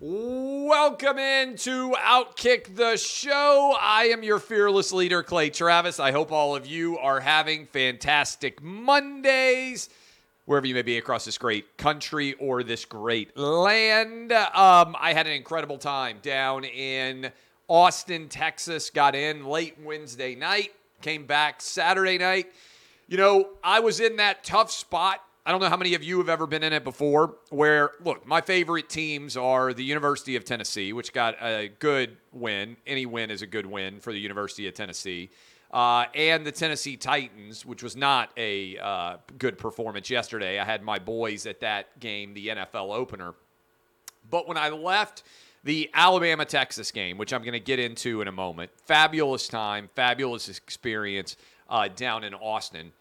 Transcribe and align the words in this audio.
Welcome 0.00 1.18
into 1.18 1.92
Outkick 1.98 2.76
the 2.76 2.96
Show. 2.96 3.76
I 3.80 4.04
am 4.12 4.22
your 4.22 4.38
fearless 4.38 4.92
leader, 4.92 5.24
Clay 5.24 5.50
Travis. 5.50 5.98
I 5.98 6.12
hope 6.12 6.30
all 6.30 6.54
of 6.54 6.68
you 6.68 6.98
are 6.98 7.18
having 7.18 7.66
fantastic 7.66 8.62
Mondays, 8.62 9.88
wherever 10.44 10.68
you 10.68 10.74
may 10.76 10.82
be 10.82 10.98
across 10.98 11.24
this 11.24 11.36
great 11.36 11.76
country 11.78 12.34
or 12.34 12.62
this 12.62 12.84
great 12.84 13.36
land. 13.36 14.30
Um, 14.30 14.94
I 15.00 15.14
had 15.14 15.26
an 15.26 15.32
incredible 15.32 15.78
time 15.78 16.18
down 16.22 16.62
in 16.62 17.32
Austin, 17.66 18.28
Texas. 18.28 18.90
Got 18.90 19.16
in 19.16 19.46
late 19.46 19.78
Wednesday 19.82 20.36
night, 20.36 20.70
came 21.02 21.26
back 21.26 21.60
Saturday 21.60 22.18
night. 22.18 22.52
You 23.08 23.16
know, 23.16 23.48
I 23.64 23.80
was 23.80 23.98
in 23.98 24.14
that 24.16 24.44
tough 24.44 24.70
spot 24.70 25.24
I 25.48 25.50
don't 25.50 25.62
know 25.62 25.70
how 25.70 25.78
many 25.78 25.94
of 25.94 26.04
you 26.04 26.18
have 26.18 26.28
ever 26.28 26.46
been 26.46 26.62
in 26.62 26.74
it 26.74 26.84
before. 26.84 27.36
Where, 27.48 27.92
look, 28.04 28.26
my 28.26 28.42
favorite 28.42 28.90
teams 28.90 29.34
are 29.34 29.72
the 29.72 29.82
University 29.82 30.36
of 30.36 30.44
Tennessee, 30.44 30.92
which 30.92 31.10
got 31.14 31.42
a 31.42 31.68
good 31.78 32.18
win. 32.34 32.76
Any 32.86 33.06
win 33.06 33.30
is 33.30 33.40
a 33.40 33.46
good 33.46 33.64
win 33.64 33.98
for 33.98 34.12
the 34.12 34.18
University 34.18 34.68
of 34.68 34.74
Tennessee. 34.74 35.30
Uh, 35.70 36.04
and 36.14 36.44
the 36.44 36.52
Tennessee 36.52 36.98
Titans, 36.98 37.64
which 37.64 37.82
was 37.82 37.96
not 37.96 38.30
a 38.36 38.76
uh, 38.76 39.16
good 39.38 39.56
performance 39.56 40.10
yesterday. 40.10 40.58
I 40.58 40.66
had 40.66 40.82
my 40.82 40.98
boys 40.98 41.46
at 41.46 41.60
that 41.60 41.98
game, 41.98 42.34
the 42.34 42.48
NFL 42.48 42.94
opener. 42.94 43.32
But 44.30 44.48
when 44.48 44.58
I 44.58 44.68
left 44.68 45.22
the 45.64 45.88
Alabama 45.94 46.44
Texas 46.44 46.90
game, 46.90 47.16
which 47.16 47.32
I'm 47.32 47.40
going 47.40 47.54
to 47.54 47.58
get 47.58 47.78
into 47.78 48.20
in 48.20 48.28
a 48.28 48.32
moment, 48.32 48.70
fabulous 48.84 49.48
time, 49.48 49.88
fabulous 49.94 50.50
experience 50.50 51.38
uh, 51.70 51.88
down 51.88 52.22
in 52.22 52.34
Austin. 52.34 52.92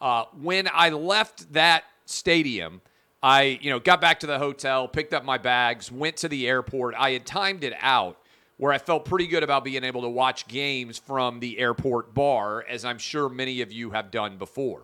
Uh, 0.00 0.24
when 0.42 0.68
I 0.70 0.90
left 0.90 1.50
that 1.54 1.84
stadium, 2.04 2.80
I 3.22 3.58
you 3.60 3.70
know 3.70 3.80
got 3.80 4.00
back 4.00 4.20
to 4.20 4.26
the 4.26 4.38
hotel, 4.38 4.88
picked 4.88 5.14
up 5.14 5.24
my 5.24 5.38
bags, 5.38 5.90
went 5.90 6.16
to 6.18 6.28
the 6.28 6.46
airport. 6.48 6.94
I 6.96 7.10
had 7.10 7.26
timed 7.26 7.64
it 7.64 7.74
out 7.80 8.18
where 8.56 8.72
I 8.72 8.78
felt 8.78 9.04
pretty 9.04 9.26
good 9.26 9.42
about 9.42 9.64
being 9.64 9.82
able 9.82 10.02
to 10.02 10.08
watch 10.08 10.46
games 10.46 10.98
from 10.98 11.40
the 11.40 11.58
airport 11.58 12.14
bar, 12.14 12.64
as 12.68 12.84
I'm 12.84 12.98
sure 12.98 13.28
many 13.28 13.62
of 13.62 13.72
you 13.72 13.90
have 13.90 14.10
done 14.10 14.38
before. 14.38 14.82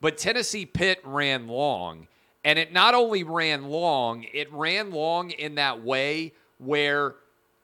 But 0.00 0.18
Tennessee 0.18 0.66
Pitt 0.66 1.00
ran 1.04 1.48
long, 1.48 2.06
and 2.44 2.58
it 2.58 2.72
not 2.72 2.94
only 2.94 3.24
ran 3.24 3.64
long, 3.64 4.24
it 4.32 4.52
ran 4.52 4.92
long 4.92 5.30
in 5.30 5.56
that 5.56 5.82
way 5.82 6.32
where 6.58 7.16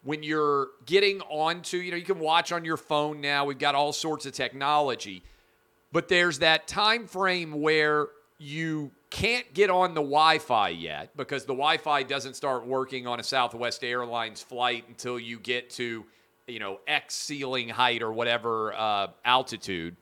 when 0.02 0.22
you're 0.22 0.68
getting 0.86 1.20
onto, 1.22 1.76
you 1.76 1.90
know, 1.92 1.96
you 1.96 2.04
can 2.04 2.18
watch 2.18 2.50
on 2.50 2.64
your 2.64 2.76
phone 2.76 3.20
now. 3.20 3.44
We've 3.44 3.58
got 3.58 3.74
all 3.74 3.92
sorts 3.92 4.26
of 4.26 4.32
technology 4.32 5.22
but 5.92 6.08
there's 6.08 6.40
that 6.40 6.66
time 6.66 7.06
frame 7.06 7.60
where 7.60 8.08
you 8.38 8.90
can't 9.10 9.52
get 9.54 9.70
on 9.70 9.94
the 9.94 10.00
Wi-Fi 10.00 10.68
yet 10.70 11.16
because 11.16 11.44
the 11.44 11.54
Wi-Fi 11.54 12.04
doesn't 12.04 12.34
start 12.34 12.66
working 12.66 13.06
on 13.06 13.20
a 13.20 13.22
Southwest 13.22 13.82
Airlines 13.82 14.42
flight 14.42 14.84
until 14.88 15.18
you 15.18 15.38
get 15.38 15.70
to 15.70 16.04
you 16.46 16.58
know 16.58 16.80
X 16.86 17.14
ceiling 17.14 17.68
height 17.68 18.02
or 18.02 18.12
whatever 18.12 18.72
uh, 18.74 19.08
altitude, 19.24 19.96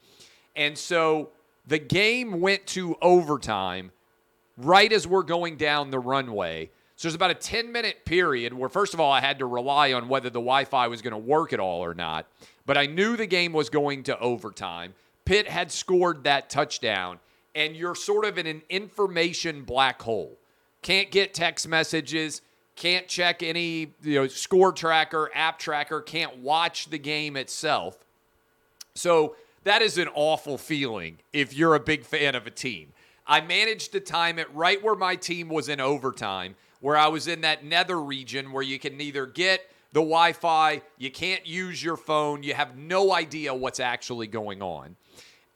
and 0.55 0.77
so 0.77 1.31
the 1.67 1.79
game 1.79 2.41
went 2.41 2.67
to 2.69 2.97
overtime 3.03 3.91
right 4.57 4.93
as 4.93 5.07
we're 5.07 5.23
going 5.23 5.57
down 5.57 5.91
the 5.91 5.99
runway. 5.99 6.71
So 6.97 7.09
there's 7.09 7.15
about 7.15 7.31
a 7.31 7.35
10 7.35 7.73
minute 7.73 8.05
period 8.05 8.55
where, 8.55 8.69
first 8.69 8.95
of 8.95 9.01
all, 9.01 9.13
I 9.13 9.21
had 9.21 9.39
to 9.41 9.47
rely 9.47 9.93
on 9.93 10.09
whether 10.09 10.31
the 10.31 10.41
Wi 10.41 10.65
Fi 10.65 10.89
was 10.89 11.03
going 11.03 11.13
to 11.13 11.19
work 11.19 11.53
at 11.53 11.61
all 11.61 11.85
or 11.85 11.93
not. 11.93 12.27
But 12.65 12.79
I 12.79 12.87
knew 12.87 13.17
the 13.17 13.27
game 13.27 13.53
was 13.53 13.69
going 13.69 14.05
to 14.05 14.19
overtime. 14.19 14.95
Pitt 15.25 15.47
had 15.47 15.71
scored 15.71 16.25
that 16.25 16.49
touchdown, 16.49 17.19
and 17.57 17.75
you're 17.75 17.95
sort 17.95 18.27
of 18.27 18.39
in 18.39 18.47
an 18.47 18.63
information 18.69 19.65
black 19.65 20.03
hole. 20.03 20.39
Can't 20.83 21.11
get 21.11 21.35
text 21.35 21.67
messages, 21.67 22.43
can't 22.77 23.09
check 23.09 23.43
any 23.43 23.95
you 24.03 24.21
know 24.21 24.29
score 24.29 24.71
tracker, 24.71 25.31
app 25.35 25.59
tracker, 25.59 26.03
can't 26.03 26.37
watch 26.37 26.91
the 26.91 26.99
game 26.99 27.37
itself. 27.37 28.05
So 28.95 29.35
that 29.65 29.83
is 29.83 29.99
an 29.99 30.09
awful 30.15 30.59
feeling 30.59 31.19
if 31.33 31.55
you're 31.55 31.75
a 31.75 31.81
big 31.81 32.05
fan 32.05 32.35
of 32.35 32.47
a 32.47 32.51
team. 32.51 32.93
I 33.27 33.41
managed 33.41 33.93
to 33.93 34.01
time 34.01 34.39
it 34.39 34.55
right 34.55 34.81
where 34.81 34.95
my 34.95 35.17
team 35.17 35.49
was 35.49 35.69
in 35.69 35.81
overtime, 35.81 36.55
where 36.81 36.97
I 36.97 37.09
was 37.09 37.27
in 37.27 37.41
that 37.41 37.65
nether 37.65 38.01
region 38.01 38.53
where 38.53 38.63
you 38.63 38.79
can 38.79 38.97
neither 38.97 39.27
get 39.27 39.69
the 39.93 40.01
Wi 40.01 40.35
Fi, 40.35 40.83
you 40.99 41.11
can't 41.11 41.47
use 41.47 41.83
your 41.83 41.97
phone, 41.97 42.43
you 42.43 42.53
have 42.53 42.77
no 42.77 43.15
idea 43.15 43.55
what's 43.55 43.81
actually 43.81 44.27
going 44.27 44.61
on. 44.61 44.95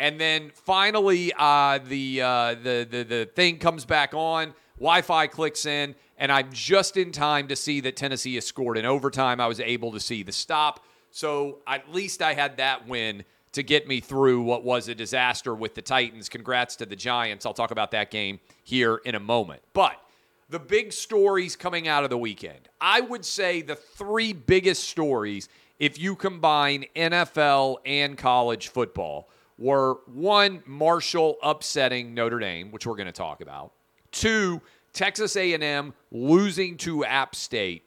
And 0.00 0.19
then 0.19 0.50
finally, 0.55 1.31
uh, 1.38 1.78
the, 1.87 2.22
uh, 2.22 2.55
the, 2.55 2.88
the, 2.91 3.05
the 3.05 3.28
thing 3.34 3.59
comes 3.59 3.84
back 3.84 4.15
on, 4.15 4.55
Wi 4.78 5.03
Fi 5.03 5.27
clicks 5.27 5.66
in, 5.66 5.94
and 6.16 6.33
I'm 6.33 6.50
just 6.50 6.97
in 6.97 7.12
time 7.12 7.49
to 7.49 7.55
see 7.55 7.81
that 7.81 7.97
Tennessee 7.97 8.34
has 8.37 8.47
scored 8.47 8.78
in 8.78 8.87
overtime. 8.87 9.41
I 9.41 9.47
was 9.47 9.60
able 9.60 9.93
to 9.93 10.00
see 10.00 10.22
the 10.22 10.33
stop. 10.33 10.87
So 11.10 11.59
at 11.66 11.93
least 11.93 12.22
I 12.22 12.33
had 12.33 12.56
that 12.56 12.89
win 12.89 13.25
to 13.53 13.62
get 13.62 13.87
me 13.87 14.00
through 14.00 14.41
what 14.41 14.65
was 14.65 14.89
a 14.89 14.94
disaster 14.94 15.55
with 15.55 15.75
the 15.75 15.83
Titans. 15.83 16.31
Congrats 16.31 16.77
to 16.77 16.87
the 16.87 16.97
Giants. 16.97 17.44
I'll 17.44 17.53
talk 17.53 17.71
about 17.71 17.91
that 17.91 18.10
game 18.10 18.41
here 18.65 19.03
in 19.05 19.15
a 19.15 19.21
moment. 19.21 19.60
But 19.75 20.00
the 20.49 20.59
big 20.59 20.94
stories 20.94 21.56
coming 21.56 21.89
out 21.89 22.05
of 22.05 22.10
the 22.10 22.19
weekend. 22.19 22.71
I 22.81 23.03
would 23.03 23.25
say 23.25 23.60
the 23.60 23.77
three 23.77 24.33
biggest 24.33 24.89
stories, 24.89 25.50
if 25.78 25.99
you 25.99 26.16
combine 26.16 26.87
NFL 26.97 27.78
and 27.84 28.16
college 28.16 28.69
football, 28.69 29.28
were 29.60 29.98
one 30.06 30.62
Marshall 30.66 31.37
upsetting 31.43 32.15
Notre 32.15 32.41
Dame, 32.41 32.72
which 32.72 32.87
we're 32.87 32.97
going 32.97 33.06
to 33.06 33.12
talk 33.12 33.43
about. 33.43 33.72
Two, 34.10 34.60
Texas 34.93 35.37
A&M 35.37 35.94
losing 36.10 36.76
to 36.78 37.04
App 37.04 37.37
State. 37.37 37.84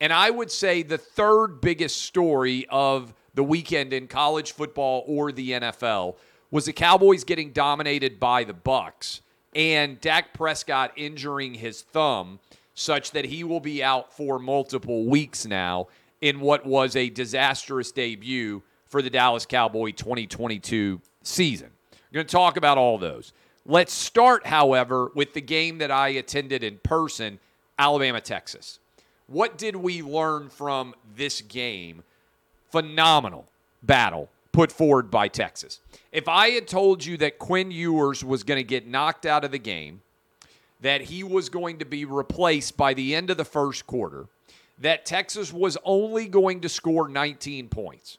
And 0.00 0.12
I 0.12 0.30
would 0.30 0.50
say 0.50 0.82
the 0.82 0.98
third 0.98 1.60
biggest 1.60 2.02
story 2.02 2.66
of 2.68 3.14
the 3.34 3.42
weekend 3.42 3.92
in 3.92 4.06
college 4.06 4.52
football 4.52 5.02
or 5.06 5.32
the 5.32 5.52
NFL 5.52 6.16
was 6.50 6.66
the 6.66 6.72
Cowboys 6.72 7.24
getting 7.24 7.50
dominated 7.50 8.20
by 8.20 8.44
the 8.44 8.54
Bucs 8.54 9.20
and 9.56 10.00
Dak 10.00 10.34
Prescott 10.34 10.92
injuring 10.94 11.54
his 11.54 11.82
thumb 11.82 12.38
such 12.74 13.12
that 13.12 13.24
he 13.24 13.44
will 13.44 13.60
be 13.60 13.82
out 13.82 14.12
for 14.12 14.38
multiple 14.38 15.06
weeks 15.06 15.46
now 15.46 15.88
in 16.20 16.40
what 16.40 16.66
was 16.66 16.96
a 16.96 17.08
disastrous 17.08 17.92
debut 17.92 18.62
for 18.86 19.00
the 19.00 19.10
Dallas 19.10 19.46
Cowboy 19.46 19.90
2022 19.92 21.00
season. 21.24 21.70
We're 21.92 22.18
going 22.18 22.26
to 22.26 22.32
talk 22.32 22.56
about 22.56 22.78
all 22.78 22.96
those. 22.98 23.32
Let's 23.66 23.92
start, 23.92 24.46
however, 24.46 25.10
with 25.14 25.34
the 25.34 25.40
game 25.40 25.78
that 25.78 25.90
I 25.90 26.08
attended 26.08 26.62
in 26.62 26.78
person 26.78 27.40
Alabama, 27.78 28.20
Texas. 28.20 28.78
What 29.26 29.58
did 29.58 29.74
we 29.74 30.02
learn 30.02 30.48
from 30.48 30.94
this 31.16 31.40
game? 31.40 32.04
Phenomenal 32.70 33.46
battle 33.82 34.28
put 34.52 34.70
forward 34.70 35.10
by 35.10 35.28
Texas. 35.28 35.80
If 36.12 36.28
I 36.28 36.50
had 36.50 36.68
told 36.68 37.04
you 37.04 37.16
that 37.16 37.38
Quinn 37.38 37.70
Ewers 37.70 38.24
was 38.24 38.44
going 38.44 38.58
to 38.58 38.64
get 38.64 38.86
knocked 38.86 39.26
out 39.26 39.44
of 39.44 39.50
the 39.50 39.58
game, 39.58 40.02
that 40.80 41.00
he 41.00 41.24
was 41.24 41.48
going 41.48 41.78
to 41.78 41.84
be 41.84 42.04
replaced 42.04 42.76
by 42.76 42.94
the 42.94 43.14
end 43.14 43.30
of 43.30 43.36
the 43.36 43.44
first 43.44 43.86
quarter, 43.86 44.26
that 44.78 45.04
Texas 45.04 45.52
was 45.52 45.76
only 45.84 46.26
going 46.26 46.60
to 46.60 46.68
score 46.68 47.08
19 47.08 47.68
points, 47.68 48.18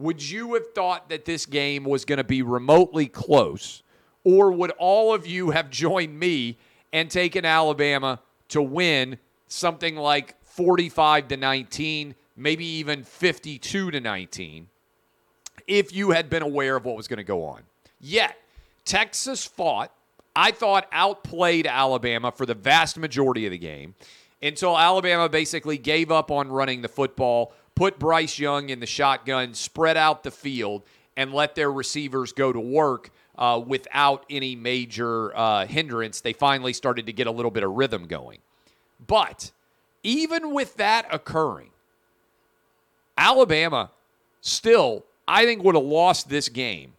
would 0.00 0.28
you 0.28 0.54
have 0.54 0.72
thought 0.74 1.10
that 1.10 1.26
this 1.26 1.44
game 1.46 1.84
was 1.84 2.04
going 2.04 2.16
to 2.16 2.24
be 2.24 2.42
remotely 2.42 3.06
close? 3.06 3.82
Or 4.24 4.50
would 4.50 4.70
all 4.78 5.14
of 5.14 5.26
you 5.26 5.50
have 5.50 5.70
joined 5.70 6.18
me 6.18 6.58
and 6.92 7.10
taken 7.10 7.44
Alabama 7.44 8.20
to 8.48 8.62
win 8.62 9.18
something 9.46 9.96
like 9.96 10.42
45 10.42 11.28
to 11.28 11.36
19, 11.36 12.14
maybe 12.36 12.64
even 12.64 13.04
52 13.04 13.90
to 13.90 14.00
19, 14.00 14.68
if 15.66 15.94
you 15.94 16.10
had 16.10 16.30
been 16.30 16.42
aware 16.42 16.76
of 16.76 16.84
what 16.84 16.96
was 16.96 17.06
going 17.06 17.18
to 17.18 17.24
go 17.24 17.44
on? 17.44 17.62
Yet, 18.00 18.36
Texas 18.84 19.44
fought, 19.44 19.92
I 20.34 20.50
thought, 20.50 20.88
outplayed 20.92 21.66
Alabama 21.66 22.32
for 22.32 22.46
the 22.46 22.54
vast 22.54 22.98
majority 22.98 23.46
of 23.46 23.52
the 23.52 23.58
game 23.58 23.94
until 24.42 24.76
Alabama 24.76 25.28
basically 25.28 25.76
gave 25.76 26.10
up 26.10 26.30
on 26.30 26.48
running 26.48 26.80
the 26.82 26.88
football 26.88 27.52
put 27.80 27.98
Bryce 27.98 28.38
Young 28.38 28.68
in 28.68 28.78
the 28.78 28.84
shotgun, 28.84 29.54
spread 29.54 29.96
out 29.96 30.22
the 30.22 30.30
field, 30.30 30.82
and 31.16 31.32
let 31.32 31.54
their 31.54 31.72
receivers 31.72 32.30
go 32.30 32.52
to 32.52 32.60
work 32.60 33.08
uh, 33.38 33.58
without 33.66 34.26
any 34.28 34.54
major 34.54 35.34
uh, 35.34 35.64
hindrance. 35.64 36.20
They 36.20 36.34
finally 36.34 36.74
started 36.74 37.06
to 37.06 37.14
get 37.14 37.26
a 37.26 37.30
little 37.30 37.50
bit 37.50 37.62
of 37.62 37.70
rhythm 37.70 38.06
going. 38.06 38.40
But 39.06 39.50
even 40.02 40.52
with 40.52 40.76
that 40.76 41.06
occurring, 41.10 41.70
Alabama 43.16 43.90
still, 44.42 45.06
I 45.26 45.46
think, 45.46 45.64
would 45.64 45.74
have 45.74 45.82
lost 45.82 46.28
this 46.28 46.50
game 46.50 46.92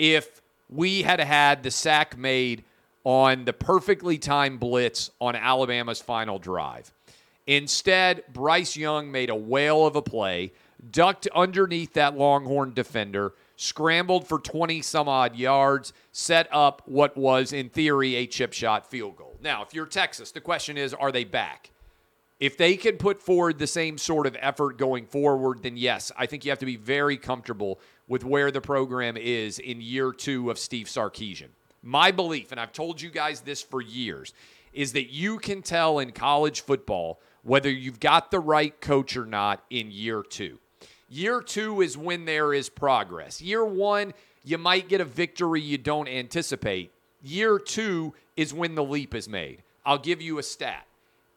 if 0.00 0.42
we 0.68 1.02
had 1.02 1.20
had 1.20 1.62
the 1.62 1.70
sack 1.70 2.18
made 2.18 2.64
on 3.04 3.44
the 3.44 3.52
perfectly 3.52 4.18
timed 4.18 4.58
blitz 4.58 5.12
on 5.20 5.36
Alabama's 5.36 6.00
final 6.00 6.40
drive. 6.40 6.92
Instead, 7.46 8.22
Bryce 8.32 8.76
Young 8.76 9.10
made 9.10 9.30
a 9.30 9.34
whale 9.34 9.86
of 9.86 9.96
a 9.96 10.02
play, 10.02 10.52
ducked 10.90 11.28
underneath 11.34 11.92
that 11.94 12.16
Longhorn 12.16 12.72
defender, 12.72 13.34
scrambled 13.56 14.26
for 14.26 14.38
20 14.38 14.82
some 14.82 15.08
odd 15.08 15.36
yards, 15.36 15.92
set 16.12 16.48
up 16.52 16.82
what 16.86 17.16
was, 17.16 17.52
in 17.52 17.68
theory, 17.68 18.14
a 18.16 18.26
chip 18.26 18.52
shot 18.52 18.88
field 18.88 19.16
goal. 19.16 19.36
Now, 19.42 19.62
if 19.62 19.74
you're 19.74 19.86
Texas, 19.86 20.30
the 20.30 20.40
question 20.40 20.76
is 20.76 20.94
are 20.94 21.12
they 21.12 21.24
back? 21.24 21.70
If 22.38 22.56
they 22.56 22.76
can 22.76 22.96
put 22.96 23.22
forward 23.22 23.58
the 23.58 23.68
same 23.68 23.98
sort 23.98 24.26
of 24.26 24.36
effort 24.40 24.76
going 24.76 25.06
forward, 25.06 25.62
then 25.62 25.76
yes, 25.76 26.10
I 26.16 26.26
think 26.26 26.44
you 26.44 26.50
have 26.50 26.58
to 26.58 26.66
be 26.66 26.76
very 26.76 27.16
comfortable 27.16 27.78
with 28.08 28.24
where 28.24 28.50
the 28.50 28.60
program 28.60 29.16
is 29.16 29.60
in 29.60 29.80
year 29.80 30.10
two 30.10 30.50
of 30.50 30.58
Steve 30.58 30.88
Sarkisian. 30.88 31.50
My 31.84 32.10
belief, 32.10 32.50
and 32.50 32.60
I've 32.60 32.72
told 32.72 33.00
you 33.00 33.10
guys 33.10 33.42
this 33.42 33.62
for 33.62 33.80
years, 33.80 34.34
is 34.72 34.92
that 34.94 35.12
you 35.12 35.38
can 35.38 35.62
tell 35.62 36.00
in 36.00 36.10
college 36.10 36.62
football 36.62 37.20
whether 37.42 37.70
you've 37.70 38.00
got 38.00 38.30
the 38.30 38.40
right 38.40 38.80
coach 38.80 39.16
or 39.16 39.26
not 39.26 39.64
in 39.70 39.90
year 39.90 40.22
two. 40.22 40.58
Year 41.08 41.40
two 41.40 41.80
is 41.80 41.96
when 41.96 42.24
there 42.24 42.54
is 42.54 42.68
progress. 42.68 43.42
Year 43.42 43.64
one, 43.64 44.14
you 44.44 44.58
might 44.58 44.88
get 44.88 45.00
a 45.00 45.04
victory 45.04 45.60
you 45.60 45.78
don't 45.78 46.08
anticipate. 46.08 46.92
Year 47.22 47.58
two 47.58 48.14
is 48.36 48.54
when 48.54 48.74
the 48.74 48.84
leap 48.84 49.14
is 49.14 49.28
made. 49.28 49.62
I'll 49.84 49.98
give 49.98 50.22
you 50.22 50.38
a 50.38 50.42
stat. 50.42 50.86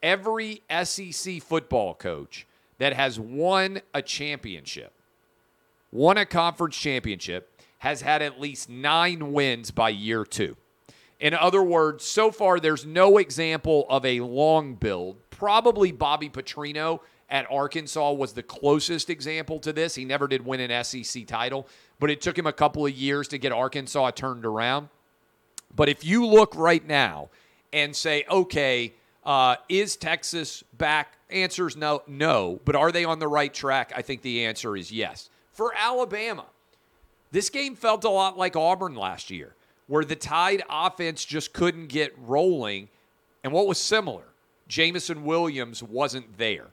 Every 0.01 0.61
SEC 0.83 1.41
football 1.41 1.95
coach 1.95 2.47
that 2.77 2.93
has 2.93 3.19
won 3.19 3.81
a 3.93 4.01
championship, 4.01 4.93
won 5.91 6.17
a 6.17 6.25
conference 6.25 6.75
championship, 6.75 7.61
has 7.79 8.01
had 8.01 8.21
at 8.21 8.39
least 8.39 8.69
nine 8.69 9.33
wins 9.33 9.71
by 9.71 9.89
year 9.89 10.23
two. 10.23 10.55
In 11.19 11.33
other 11.33 11.63
words, 11.63 12.03
so 12.03 12.31
far 12.31 12.59
there's 12.59 12.85
no 12.85 13.17
example 13.17 13.85
of 13.89 14.05
a 14.05 14.19
long 14.19 14.75
build. 14.75 15.17
Probably 15.37 15.91
Bobby 15.91 16.29
Petrino 16.29 17.01
at 17.29 17.45
Arkansas 17.51 18.13
was 18.13 18.31
the 18.33 18.43
closest 18.43 19.09
example 19.09 19.59
to 19.59 19.73
this. 19.73 19.95
He 19.95 20.05
never 20.05 20.27
did 20.27 20.45
win 20.45 20.59
an 20.61 20.83
SEC 20.83 21.27
title, 21.27 21.67
but 21.99 22.09
it 22.09 22.21
took 22.21 22.37
him 22.37 22.47
a 22.47 22.53
couple 22.53 22.85
of 22.85 22.93
years 22.93 23.27
to 23.29 23.37
get 23.37 23.51
Arkansas 23.51 24.11
turned 24.11 24.45
around. 24.45 24.87
But 25.75 25.89
if 25.89 26.05
you 26.05 26.25
look 26.25 26.55
right 26.55 26.85
now 26.85 27.29
and 27.73 27.93
say, 27.93 28.23
okay, 28.29 28.93
uh, 29.25 29.57
is 29.67 29.97
Texas 29.97 30.63
back? 30.77 31.17
Answer's 31.29 31.75
no, 31.75 32.03
no. 32.07 32.61
But 32.63 32.77
are 32.77 32.93
they 32.93 33.03
on 33.03 33.19
the 33.19 33.27
right 33.27 33.53
track? 33.53 33.91
I 33.93 34.03
think 34.03 34.21
the 34.21 34.45
answer 34.45 34.77
is 34.77 34.89
yes. 34.89 35.29
For 35.51 35.73
Alabama, 35.75 36.45
this 37.31 37.49
game 37.49 37.75
felt 37.75 38.05
a 38.05 38.09
lot 38.09 38.37
like 38.37 38.55
Auburn 38.55 38.95
last 38.95 39.29
year, 39.29 39.55
where 39.87 40.05
the 40.05 40.15
Tide 40.15 40.63
offense 40.69 41.25
just 41.25 41.51
couldn't 41.51 41.87
get 41.87 42.13
rolling. 42.19 42.87
And 43.43 43.51
what 43.51 43.67
was 43.67 43.79
similar? 43.79 44.23
Jameson 44.67 45.23
Williams 45.23 45.83
wasn't 45.83 46.37
there. 46.37 46.67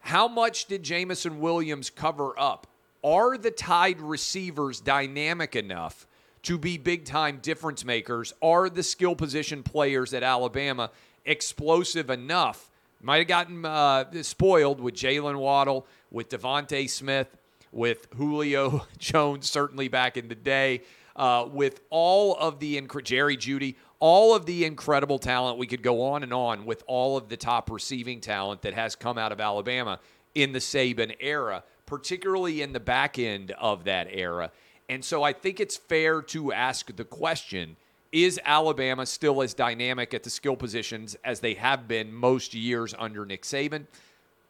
How 0.00 0.28
much 0.28 0.66
did 0.66 0.82
Jameson 0.82 1.40
Williams 1.40 1.90
cover 1.90 2.38
up? 2.38 2.66
Are 3.04 3.36
the 3.36 3.50
Tide 3.50 4.00
receivers 4.00 4.80
dynamic 4.80 5.56
enough 5.56 6.06
to 6.42 6.58
be 6.58 6.78
big 6.78 7.04
time 7.04 7.38
difference 7.42 7.84
makers? 7.84 8.32
Are 8.42 8.68
the 8.70 8.82
skill 8.82 9.14
position 9.14 9.62
players 9.62 10.14
at 10.14 10.22
Alabama 10.22 10.90
explosive 11.24 12.10
enough? 12.10 12.70
Might 13.02 13.18
have 13.18 13.28
gotten 13.28 13.64
uh, 13.64 14.22
spoiled 14.22 14.80
with 14.80 14.94
Jaylen 14.94 15.38
Waddle, 15.38 15.86
with 16.10 16.28
DeVonta 16.28 16.88
Smith, 16.88 17.34
with 17.72 18.08
Julio 18.16 18.86
Jones, 18.98 19.48
certainly 19.48 19.88
back 19.88 20.16
in 20.16 20.28
the 20.28 20.34
day, 20.34 20.82
uh, 21.16 21.46
with 21.50 21.80
all 21.90 22.36
of 22.36 22.60
the 22.60 22.80
Jerry 23.02 23.36
Jeudy, 23.36 23.76
all 24.00 24.34
of 24.34 24.46
the 24.46 24.64
incredible 24.64 25.18
talent. 25.18 25.58
We 25.58 25.66
could 25.66 25.82
go 25.82 26.02
on 26.02 26.22
and 26.22 26.32
on 26.32 26.64
with 26.64 26.82
all 26.86 27.16
of 27.16 27.28
the 27.28 27.36
top 27.36 27.70
receiving 27.70 28.20
talent 28.20 28.62
that 28.62 28.74
has 28.74 28.96
come 28.96 29.18
out 29.18 29.30
of 29.30 29.40
Alabama 29.40 30.00
in 30.34 30.52
the 30.52 30.58
Saban 30.58 31.14
era, 31.20 31.62
particularly 31.86 32.62
in 32.62 32.72
the 32.72 32.80
back 32.80 33.18
end 33.18 33.52
of 33.52 33.84
that 33.84 34.08
era. 34.10 34.50
And 34.88 35.04
so 35.04 35.22
I 35.22 35.32
think 35.32 35.60
it's 35.60 35.76
fair 35.76 36.22
to 36.22 36.52
ask 36.52 36.94
the 36.96 37.04
question 37.04 37.76
is 38.10 38.40
Alabama 38.44 39.06
still 39.06 39.40
as 39.40 39.54
dynamic 39.54 40.12
at 40.14 40.24
the 40.24 40.30
skill 40.30 40.56
positions 40.56 41.16
as 41.24 41.38
they 41.38 41.54
have 41.54 41.86
been 41.86 42.12
most 42.12 42.54
years 42.54 42.92
under 42.98 43.24
Nick 43.24 43.42
Saban? 43.42 43.86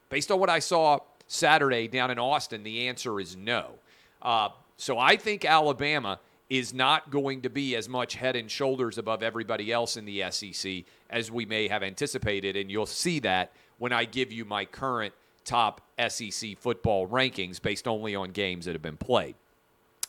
Based 0.08 0.30
on 0.30 0.40
what 0.40 0.48
I 0.48 0.60
saw 0.60 1.00
Saturday 1.26 1.86
down 1.86 2.10
in 2.10 2.18
Austin, 2.18 2.62
the 2.62 2.88
answer 2.88 3.20
is 3.20 3.36
no. 3.36 3.72
Uh, 4.22 4.48
so 4.78 4.98
I 4.98 5.16
think 5.16 5.44
Alabama 5.44 6.18
is 6.50 6.74
not 6.74 7.10
going 7.10 7.42
to 7.42 7.48
be 7.48 7.76
as 7.76 7.88
much 7.88 8.16
head 8.16 8.34
and 8.34 8.50
shoulders 8.50 8.98
above 8.98 9.22
everybody 9.22 9.72
else 9.72 9.96
in 9.96 10.04
the 10.04 10.24
SEC 10.30 10.84
as 11.08 11.30
we 11.30 11.46
may 11.46 11.68
have 11.68 11.84
anticipated. 11.84 12.56
And 12.56 12.68
you'll 12.68 12.86
see 12.86 13.20
that 13.20 13.52
when 13.78 13.92
I 13.92 14.04
give 14.04 14.32
you 14.32 14.44
my 14.44 14.64
current 14.64 15.14
top 15.44 15.80
SEC 16.08 16.58
football 16.58 17.06
rankings 17.06 17.62
based 17.62 17.86
only 17.86 18.16
on 18.16 18.32
games 18.32 18.64
that 18.64 18.72
have 18.72 18.82
been 18.82 18.96
played. 18.96 19.36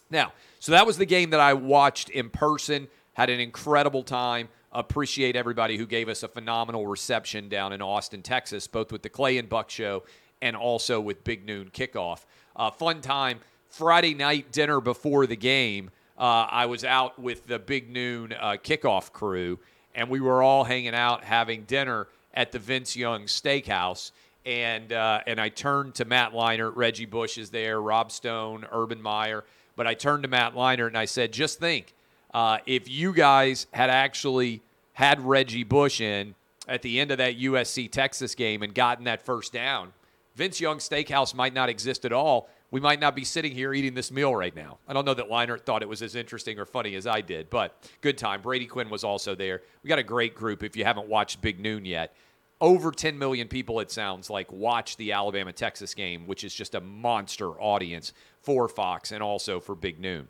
Now, 0.09 0.33
so 0.59 0.71
that 0.73 0.85
was 0.85 0.97
the 0.97 1.05
game 1.05 1.29
that 1.29 1.39
I 1.39 1.53
watched 1.53 2.09
in 2.09 2.29
person, 2.29 2.87
had 3.13 3.29
an 3.29 3.39
incredible 3.39 4.03
time. 4.03 4.49
Appreciate 4.73 5.35
everybody 5.35 5.77
who 5.77 5.85
gave 5.85 6.09
us 6.09 6.23
a 6.23 6.27
phenomenal 6.27 6.87
reception 6.87 7.49
down 7.49 7.71
in 7.71 7.81
Austin, 7.81 8.21
Texas, 8.21 8.67
both 8.67 8.91
with 8.91 9.03
the 9.03 9.09
Clay 9.09 9.37
and 9.37 9.47
Buck 9.47 9.69
show 9.69 10.03
and 10.41 10.55
also 10.55 10.99
with 10.99 11.23
Big 11.23 11.45
Noon 11.45 11.69
kickoff. 11.69 12.25
Uh, 12.55 12.71
fun 12.71 12.99
time. 12.99 13.39
Friday 13.69 14.13
night 14.13 14.51
dinner 14.51 14.81
before 14.81 15.27
the 15.27 15.35
game, 15.35 15.91
uh, 16.21 16.45
I 16.51 16.67
was 16.67 16.85
out 16.85 17.17
with 17.17 17.47
the 17.47 17.57
Big 17.57 17.89
Noon 17.89 18.31
uh, 18.39 18.51
kickoff 18.63 19.11
crew, 19.11 19.57
and 19.95 20.07
we 20.07 20.19
were 20.19 20.43
all 20.43 20.63
hanging 20.63 20.93
out 20.93 21.23
having 21.23 21.63
dinner 21.63 22.07
at 22.35 22.51
the 22.51 22.59
Vince 22.59 22.95
Young 22.95 23.23
Steakhouse. 23.23 24.11
And 24.45 24.93
uh, 24.93 25.21
and 25.25 25.41
I 25.41 25.49
turned 25.49 25.95
to 25.95 26.05
Matt 26.05 26.33
Leinart, 26.33 26.73
Reggie 26.75 27.07
Bush 27.07 27.39
is 27.39 27.49
there, 27.49 27.81
Rob 27.81 28.11
Stone, 28.11 28.67
Urban 28.71 29.01
Meyer. 29.01 29.43
But 29.75 29.87
I 29.87 29.95
turned 29.95 30.21
to 30.21 30.29
Matt 30.29 30.53
Leinart 30.53 30.87
and 30.87 30.97
I 30.97 31.05
said, 31.05 31.33
just 31.33 31.59
think, 31.59 31.95
uh, 32.35 32.59
if 32.67 32.87
you 32.87 33.13
guys 33.13 33.65
had 33.71 33.89
actually 33.89 34.61
had 34.93 35.21
Reggie 35.21 35.63
Bush 35.63 36.01
in 36.01 36.35
at 36.67 36.83
the 36.83 36.99
end 36.99 37.09
of 37.09 37.17
that 37.17 37.39
USC 37.39 37.89
Texas 37.89 38.35
game 38.35 38.61
and 38.61 38.75
gotten 38.75 39.05
that 39.05 39.25
first 39.25 39.53
down, 39.53 39.93
Vince 40.35 40.61
Young 40.61 40.77
Steakhouse 40.77 41.33
might 41.33 41.53
not 41.53 41.69
exist 41.69 42.05
at 42.05 42.13
all. 42.13 42.47
We 42.71 42.79
might 42.79 43.01
not 43.01 43.15
be 43.15 43.25
sitting 43.25 43.51
here 43.51 43.73
eating 43.73 43.93
this 43.93 44.11
meal 44.11 44.33
right 44.33 44.55
now. 44.55 44.77
I 44.87 44.93
don't 44.93 45.05
know 45.05 45.13
that 45.13 45.29
Leinart 45.29 45.61
thought 45.61 45.81
it 45.81 45.89
was 45.89 46.01
as 46.01 46.15
interesting 46.15 46.57
or 46.57 46.65
funny 46.65 46.95
as 46.95 47.05
I 47.05 47.19
did, 47.19 47.49
but 47.49 47.77
good 47.99 48.17
time. 48.17 48.41
Brady 48.41 48.65
Quinn 48.65 48.89
was 48.89 49.03
also 49.03 49.35
there. 49.35 49.61
We 49.83 49.89
got 49.89 49.99
a 49.99 50.03
great 50.03 50.33
group 50.35 50.63
if 50.63 50.77
you 50.77 50.85
haven't 50.85 51.07
watched 51.07 51.41
Big 51.41 51.59
Noon 51.59 51.83
yet. 51.83 52.15
Over 52.61 52.91
10 52.91 53.17
million 53.17 53.49
people, 53.49 53.81
it 53.81 53.91
sounds 53.91 54.29
like, 54.29 54.51
watch 54.51 54.95
the 54.95 55.11
Alabama 55.11 55.51
Texas 55.51 55.93
game, 55.93 56.27
which 56.27 56.43
is 56.43 56.53
just 56.53 56.75
a 56.75 56.79
monster 56.79 57.49
audience 57.59 58.13
for 58.41 58.69
Fox 58.69 59.11
and 59.11 59.21
also 59.21 59.59
for 59.59 59.75
Big 59.75 59.99
Noon. 59.99 60.27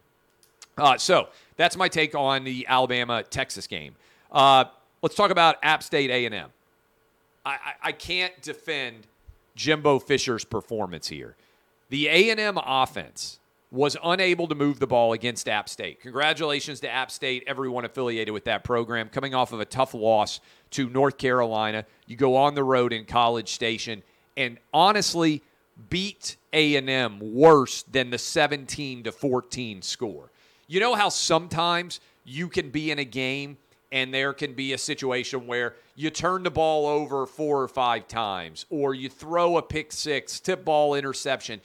Uh, 0.78 0.98
so 0.98 1.28
that's 1.58 1.78
my 1.78 1.90
take 1.90 2.16
on 2.16 2.44
the 2.44 2.66
Alabama 2.68 3.22
Texas 3.22 3.68
game. 3.68 3.94
Uh, 4.32 4.64
let's 5.04 5.14
talk 5.14 5.30
about 5.30 5.58
App 5.62 5.84
State 5.84 6.10
A&M. 6.10 6.50
I, 7.46 7.52
I, 7.52 7.58
I 7.84 7.92
can't 7.92 8.42
defend 8.42 9.06
Jimbo 9.56 10.00
Fisher's 10.00 10.46
performance 10.46 11.08
here. 11.08 11.36
The 11.92 12.08
A&M 12.08 12.58
offense 12.58 13.42
was 13.70 13.98
unable 14.02 14.48
to 14.48 14.56
move 14.56 14.80
the 14.80 14.88
ball 14.88 15.12
against 15.12 15.50
App 15.50 15.68
State. 15.68 16.00
Congratulations 16.00 16.80
to 16.80 16.90
App 16.90 17.12
State, 17.12 17.44
everyone 17.48 17.84
affiliated 17.84 18.34
with 18.34 18.46
that 18.46 18.64
program, 18.64 19.10
coming 19.10 19.36
off 19.36 19.52
of 19.52 19.60
a 19.60 19.66
tough 19.66 19.94
loss 19.94 20.40
to 20.70 20.90
North 20.90 21.18
Carolina. 21.18 21.86
You 22.08 22.16
go 22.16 22.38
on 22.38 22.56
the 22.56 22.64
road 22.64 22.94
in 22.94 23.04
College 23.04 23.50
Station 23.50 24.04
and 24.38 24.58
honestly 24.74 25.44
beat 25.90 26.38
A&M 26.54 27.20
worse 27.20 27.84
than 27.84 28.10
the 28.10 28.18
17 28.18 29.04
to 29.04 29.12
14 29.12 29.82
score. 29.82 30.32
You 30.68 30.80
know 30.80 30.96
how 30.96 31.10
sometimes 31.10 32.00
you 32.24 32.48
can 32.48 32.70
be 32.70 32.92
in 32.92 33.00
a 33.00 33.06
game 33.06 33.58
and 33.92 34.14
there 34.14 34.32
can 34.32 34.54
be 34.54 34.72
a 34.72 34.78
situation 34.78 35.46
where 35.46 35.76
you 35.96 36.10
turn 36.10 36.44
the 36.44 36.52
ball 36.52 36.88
over 36.88 37.26
four 37.26 37.62
or 37.62 37.68
five 37.68 38.08
times, 38.08 38.66
or 38.70 38.94
you 38.94 39.10
throw 39.10 39.58
a 39.58 39.62
pick 39.62 39.92
six, 39.92 40.40
tip 40.40 40.64
ball 40.64 40.96
interception, 40.96 41.60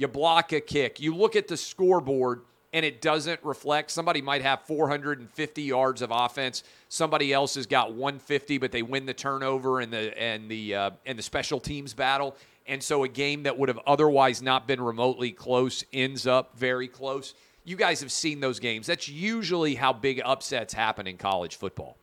you 0.00 0.08
block 0.08 0.52
a 0.52 0.60
kick, 0.60 0.98
you 0.98 1.14
look 1.14 1.36
at 1.36 1.46
the 1.46 1.58
scoreboard 1.58 2.40
and 2.72 2.86
it 2.86 3.02
doesn't 3.02 3.38
reflect. 3.44 3.90
Somebody 3.90 4.22
might 4.22 4.40
have 4.40 4.62
450 4.62 5.62
yards 5.62 6.00
of 6.00 6.10
offense. 6.10 6.64
Somebody 6.88 7.34
else 7.34 7.56
has 7.56 7.66
got 7.66 7.92
150, 7.92 8.56
but 8.56 8.72
they 8.72 8.80
win 8.80 9.04
the 9.04 9.12
turnover 9.12 9.80
and 9.80 9.92
the 9.92 10.18
and 10.18 10.50
the 10.50 10.74
uh, 10.74 10.90
and 11.04 11.18
the 11.18 11.22
special 11.22 11.60
teams 11.60 11.92
battle. 11.92 12.34
And 12.66 12.82
so 12.82 13.04
a 13.04 13.08
game 13.08 13.42
that 13.42 13.58
would 13.58 13.68
have 13.68 13.80
otherwise 13.86 14.40
not 14.40 14.66
been 14.66 14.80
remotely 14.80 15.32
close 15.32 15.84
ends 15.92 16.26
up 16.26 16.56
very 16.56 16.88
close. 16.88 17.34
You 17.64 17.76
guys 17.76 18.00
have 18.00 18.12
seen 18.12 18.40
those 18.40 18.58
games. 18.58 18.86
That's 18.86 19.08
usually 19.08 19.74
how 19.74 19.92
big 19.92 20.22
upsets 20.24 20.72
happen 20.72 21.06
in 21.06 21.18
college 21.18 21.56
football. 21.56 21.98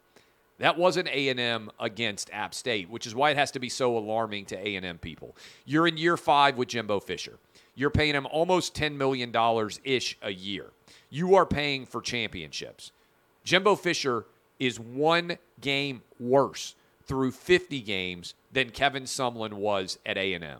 That 0.60 0.78
wasn't 0.78 1.08
A&M 1.10 1.70
against 1.80 2.32
App 2.34 2.54
State, 2.54 2.90
which 2.90 3.06
is 3.06 3.14
why 3.14 3.30
it 3.30 3.38
has 3.38 3.52
to 3.52 3.60
be 3.60 3.70
so 3.70 3.98
alarming 3.98 4.46
to 4.48 4.58
A&M 4.58 4.98
people. 4.98 5.36
You're 5.66 5.88
in 5.88 5.98
year 5.98 6.18
5 6.18 6.58
with 6.58 6.70
Jimbo 6.70 7.00
Fisher. 7.00 7.38
You're 7.78 7.92
paying 7.92 8.16
him 8.16 8.26
almost 8.26 8.74
$10 8.74 8.96
million 8.96 9.32
ish 9.84 10.18
a 10.24 10.32
year. 10.32 10.72
You 11.12 11.36
are 11.36 11.46
paying 11.46 11.86
for 11.86 12.02
championships. 12.02 12.92
Jimbo 13.44 13.76
Fisher 13.76 14.26
is 14.60 14.80
one 14.80 15.38
game 15.62 16.02
worse 16.20 16.74
through 17.06 17.32
50 17.32 17.80
games 17.82 18.34
than 18.52 18.72
Kevin 18.72 19.04
Sumlin 19.04 19.54
was 19.54 20.00
at 20.08 20.18
A&M. 20.18 20.60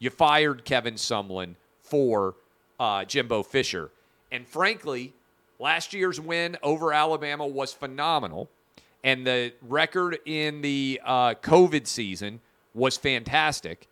You 0.00 0.10
fired 0.10 0.64
Kevin 0.64 0.94
Sumlin 0.94 1.54
for 1.80 2.34
uh, 2.80 3.04
Jimbo 3.04 3.44
Fisher. 3.44 3.92
And 4.32 4.44
frankly, 4.44 5.14
last 5.60 5.94
year's 5.94 6.20
win 6.20 6.56
over 6.64 6.92
Alabama 6.92 7.46
was 7.46 7.72
phenomenal. 7.72 8.50
And 9.04 9.24
the 9.24 9.52
record 9.62 10.18
in 10.26 10.62
the 10.62 11.00
uh, 11.04 11.34
COVID 11.34 11.86
season 11.86 12.40
was 12.74 12.96
fantastic. 12.96 13.86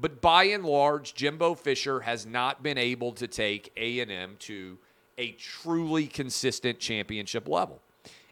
But 0.00 0.20
by 0.20 0.44
and 0.44 0.64
large, 0.64 1.14
Jimbo 1.14 1.54
Fisher 1.54 2.00
has 2.00 2.24
not 2.24 2.62
been 2.62 2.78
able 2.78 3.12
to 3.12 3.26
take 3.26 3.72
A&M 3.76 4.36
to 4.40 4.78
a 5.18 5.32
truly 5.32 6.06
consistent 6.06 6.78
championship 6.78 7.48
level. 7.48 7.80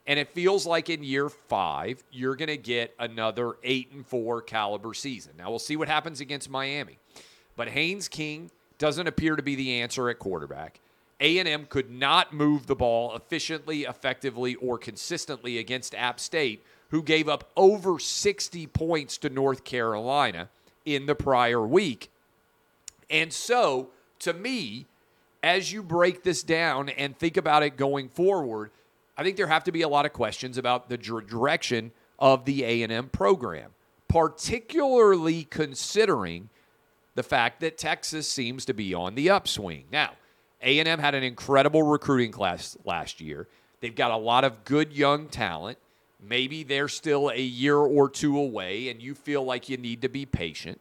And 0.07 0.21
it 0.21 0.29
feels 0.29 0.65
like 0.67 0.89
in 0.89 1.03
year 1.03 1.29
five, 1.29 2.05
you're 2.13 2.37
going 2.37 2.49
to 2.49 2.57
get 2.57 2.95
another 3.01 3.55
eight 3.65 3.91
and 3.91 4.07
four 4.07 4.41
caliber 4.41 4.95
season. 4.95 5.33
Now 5.37 5.51
we'll 5.51 5.59
see 5.59 5.75
what 5.75 5.89
happens 5.89 6.21
against 6.21 6.49
Miami. 6.49 6.99
But 7.57 7.69
Haynes 7.69 8.07
King 8.07 8.53
doesn't 8.79 9.09
appear 9.09 9.35
to 9.35 9.43
be 9.43 9.57
the 9.57 9.81
answer 9.81 10.09
at 10.09 10.21
quarterback. 10.21 10.79
A&M 11.19 11.67
could 11.67 11.91
not 11.91 12.33
move 12.33 12.67
the 12.67 12.77
ball 12.77 13.17
efficiently, 13.17 13.83
effectively, 13.83 14.55
or 14.57 14.79
consistently 14.79 15.59
against 15.59 15.95
App 15.95 16.21
State, 16.21 16.63
who 16.91 17.03
gave 17.03 17.29
up 17.29 17.51
over 17.57 17.99
60 17.99 18.67
points 18.69 19.19
to 19.19 19.31
North 19.31 19.65
Carolina 19.65 20.51
in 20.87 21.05
the 21.05 21.15
prior 21.15 21.67
week. 21.67 22.11
And 23.11 23.33
so, 23.33 23.91
to 24.21 24.33
me, 24.33 24.87
as 25.43 25.73
you 25.73 25.83
break 25.83 26.23
this 26.23 26.43
down 26.43 26.89
and 26.89 27.17
think 27.17 27.37
about 27.37 27.63
it 27.63 27.77
going 27.77 28.09
forward, 28.09 28.71
I 29.17 29.23
think 29.23 29.37
there 29.37 29.47
have 29.47 29.65
to 29.65 29.73
be 29.73 29.83
a 29.83 29.89
lot 29.89 30.07
of 30.07 30.13
questions 30.13 30.57
about 30.57 30.89
the 30.89 30.97
direction 30.97 31.93
of 32.19 32.45
the 32.45 32.65
A&M 32.65 33.09
program, 33.11 33.73
particularly 34.09 35.45
considering 35.45 36.49
the 37.15 37.23
fact 37.23 37.61
that 37.61 37.79
Texas 37.79 38.29
seems 38.29 38.65
to 38.67 38.75
be 38.75 38.95
on 38.95 39.15
the 39.15 39.31
upswing. 39.31 39.85
Now, 39.91 40.13
A&M 40.63 40.99
had 40.99 41.15
an 41.15 41.23
incredible 41.23 41.83
recruiting 41.83 42.33
class 42.33 42.77
last 42.85 43.21
year. 43.21 43.49
They've 43.81 43.95
got 43.95 44.11
a 44.11 44.17
lot 44.17 44.45
of 44.45 44.65
good 44.65 44.93
young 44.93 45.29
talent. 45.29 45.79
Maybe 46.29 46.63
they're 46.63 46.89
still 46.89 47.31
a 47.31 47.41
year 47.41 47.77
or 47.77 48.09
two 48.09 48.39
away 48.39 48.89
and 48.89 49.01
you 49.01 49.15
feel 49.15 49.45
like 49.45 49.69
you 49.69 49.77
need 49.77 50.03
to 50.03 50.09
be 50.09 50.27
patient. 50.27 50.81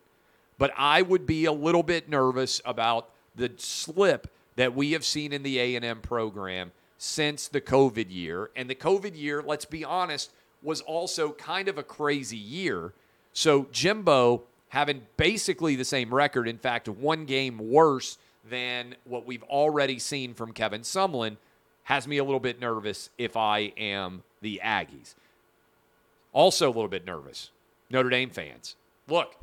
But 0.58 0.72
I 0.78 1.02
would 1.02 1.26
be 1.26 1.46
a 1.46 1.52
little 1.52 1.84
bit 1.84 2.10
nervous 2.10 2.62
about 2.66 3.10
the 3.36 3.52
slip 3.58 4.32
that 4.56 4.74
we 4.74 4.94
have 4.94 5.04
seen 5.06 5.34
in 5.34 5.44
the 5.44 5.60
A&M 5.60 6.02
program 6.02 6.72
since 6.98 7.48
the 7.48 7.62
COVID 7.62 8.08
year. 8.10 8.50
And 8.56 8.70
the 8.70 8.76
COVID 8.76 9.18
year, 9.18 9.44
let's 9.46 9.66
be 9.66 9.84
honest, 9.84 10.32
was 10.64 10.82
also 10.82 11.32
kind 11.34 11.68
of 11.68 11.78
a 11.78 11.84
crazy 11.84 12.38
year. 12.38 12.94
So 13.34 13.68
Jimbo 13.72 14.44
having 14.70 15.02
basically 15.18 15.76
the 15.76 15.86
same 15.86 16.14
record, 16.14 16.48
in 16.48 16.58
fact, 16.58 16.90
one 16.90 17.26
game 17.26 17.58
worse 17.58 18.18
than 18.50 18.96
what 19.06 19.26
we've 19.26 19.44
already 19.44 20.00
seen 20.00 20.34
from 20.34 20.54
Kevin 20.54 20.82
Sumlin, 20.82 21.38
has 21.84 22.08
me 22.08 22.18
a 22.18 22.24
little 22.24 22.40
bit 22.40 22.60
nervous 22.60 23.10
if 23.18 23.38
I 23.38 23.74
am 23.78 24.24
the 24.42 24.60
Aggies. 24.64 25.14
Also, 26.36 26.68
a 26.68 26.74
little 26.74 26.90
bit 26.90 27.06
nervous, 27.06 27.52
Notre 27.90 28.10
Dame 28.10 28.30
fans. 28.30 28.76
Look, 29.08 29.38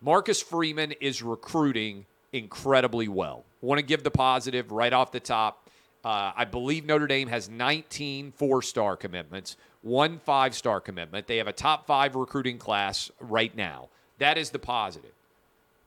Marcus 0.00 0.40
Freeman 0.40 0.92
is 1.00 1.20
recruiting 1.20 2.06
incredibly 2.32 3.08
well. 3.08 3.44
Want 3.60 3.80
to 3.80 3.84
give 3.84 4.04
the 4.04 4.12
positive 4.12 4.70
right 4.70 4.92
off 4.92 5.10
the 5.10 5.18
top. 5.18 5.68
Uh, 6.04 6.30
I 6.36 6.44
believe 6.44 6.86
Notre 6.86 7.08
Dame 7.08 7.26
has 7.26 7.50
19 7.50 8.30
four 8.30 8.62
star 8.62 8.96
commitments, 8.96 9.56
one 9.82 10.20
five 10.20 10.54
star 10.54 10.80
commitment. 10.80 11.26
They 11.26 11.38
have 11.38 11.48
a 11.48 11.52
top 11.52 11.84
five 11.84 12.14
recruiting 12.14 12.58
class 12.58 13.10
right 13.18 13.54
now. 13.56 13.88
That 14.18 14.38
is 14.38 14.50
the 14.50 14.60
positive. 14.60 15.10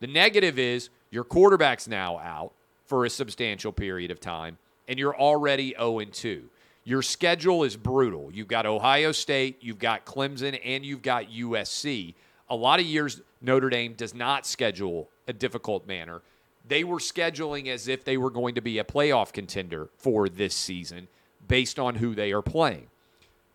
The 0.01 0.08
negative 0.08 0.60
is 0.60 0.89
your 1.10 1.24
quarterback's 1.24 1.88
now 1.88 2.20
out 2.20 2.51
for 2.86 3.06
a 3.06 3.10
substantial 3.10 3.72
period 3.72 4.12
of 4.12 4.20
time, 4.20 4.58
and 4.89 5.00
you're 5.00 5.16
already 5.16 5.74
0 5.80 6.04
2. 6.04 6.50
Your 6.83 7.01
schedule 7.01 7.63
is 7.63 7.75
brutal. 7.75 8.31
You've 8.33 8.48
got 8.48 8.65
Ohio 8.65 9.12
State, 9.12 9.57
you've 9.62 9.79
got 9.79 10.05
Clemson, 10.05 10.59
and 10.63 10.86
you've 10.86 11.01
got 11.01 11.29
USC. 11.29 12.15
A 12.50 12.55
lot 12.55 12.79
of 12.79 12.86
years, 12.86 13.21
Notre 13.41 13.69
Dame 13.69 13.93
does 13.93 14.13
not 14.13 14.45
schedule 14.45 15.09
a 15.27 15.33
difficult 15.33 15.88
manner. 15.88 16.21
They 16.67 16.83
were 16.83 16.98
scheduling 16.98 17.67
as 17.67 17.88
if 17.88 18.03
they 18.03 18.17
were 18.17 18.29
going 18.29 18.55
to 18.55 18.62
be 18.62 18.79
a 18.79 18.83
playoff 18.83 19.33
contender 19.33 19.89
for 19.98 20.29
this 20.29 20.55
season 20.55 21.07
based 21.48 21.79
on 21.79 21.95
who 21.95 22.15
they 22.15 22.31
are 22.31 22.41
playing. 22.41 22.88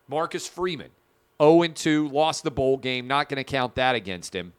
Marcus 0.08 0.46
Freeman, 0.46 0.90
0 1.42 1.66
2, 1.66 2.08
lost 2.08 2.44
the 2.44 2.50
bowl 2.50 2.76
game. 2.76 3.06
Not 3.06 3.28
going 3.28 3.36
to 3.36 3.44
count 3.44 3.74
that 3.76 3.94
against 3.94 4.34
him. 4.34 4.52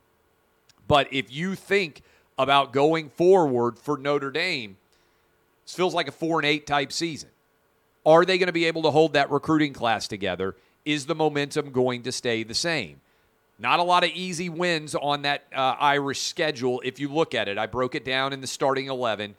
But 0.87 1.11
if 1.11 1.31
you 1.31 1.55
think 1.55 2.01
about 2.37 2.73
going 2.73 3.09
forward 3.09 3.79
for 3.79 3.97
Notre 3.97 4.31
Dame, 4.31 4.77
this 5.65 5.75
feels 5.75 5.93
like 5.93 6.07
a 6.07 6.11
4 6.11 6.39
and 6.39 6.45
8 6.45 6.67
type 6.67 6.91
season. 6.91 7.29
Are 8.05 8.25
they 8.25 8.37
going 8.37 8.47
to 8.47 8.53
be 8.53 8.65
able 8.65 8.83
to 8.83 8.91
hold 8.91 9.13
that 9.13 9.31
recruiting 9.31 9.73
class 9.73 10.07
together? 10.07 10.55
Is 10.85 11.05
the 11.05 11.15
momentum 11.15 11.71
going 11.71 12.03
to 12.03 12.11
stay 12.11 12.43
the 12.43 12.53
same? 12.53 13.01
Not 13.57 13.79
a 13.79 13.83
lot 13.83 14.03
of 14.03 14.11
easy 14.11 14.49
wins 14.49 14.95
on 14.95 15.21
that 15.23 15.45
uh, 15.55 15.75
Irish 15.79 16.21
schedule 16.21 16.81
if 16.83 16.99
you 16.99 17.09
look 17.09 17.33
at 17.33 17.47
it. 17.47 17.57
I 17.57 17.67
broke 17.67 17.95
it 17.95 18.03
down 18.03 18.33
in 18.33 18.41
the 18.41 18.47
starting 18.47 18.87
11. 18.87 19.35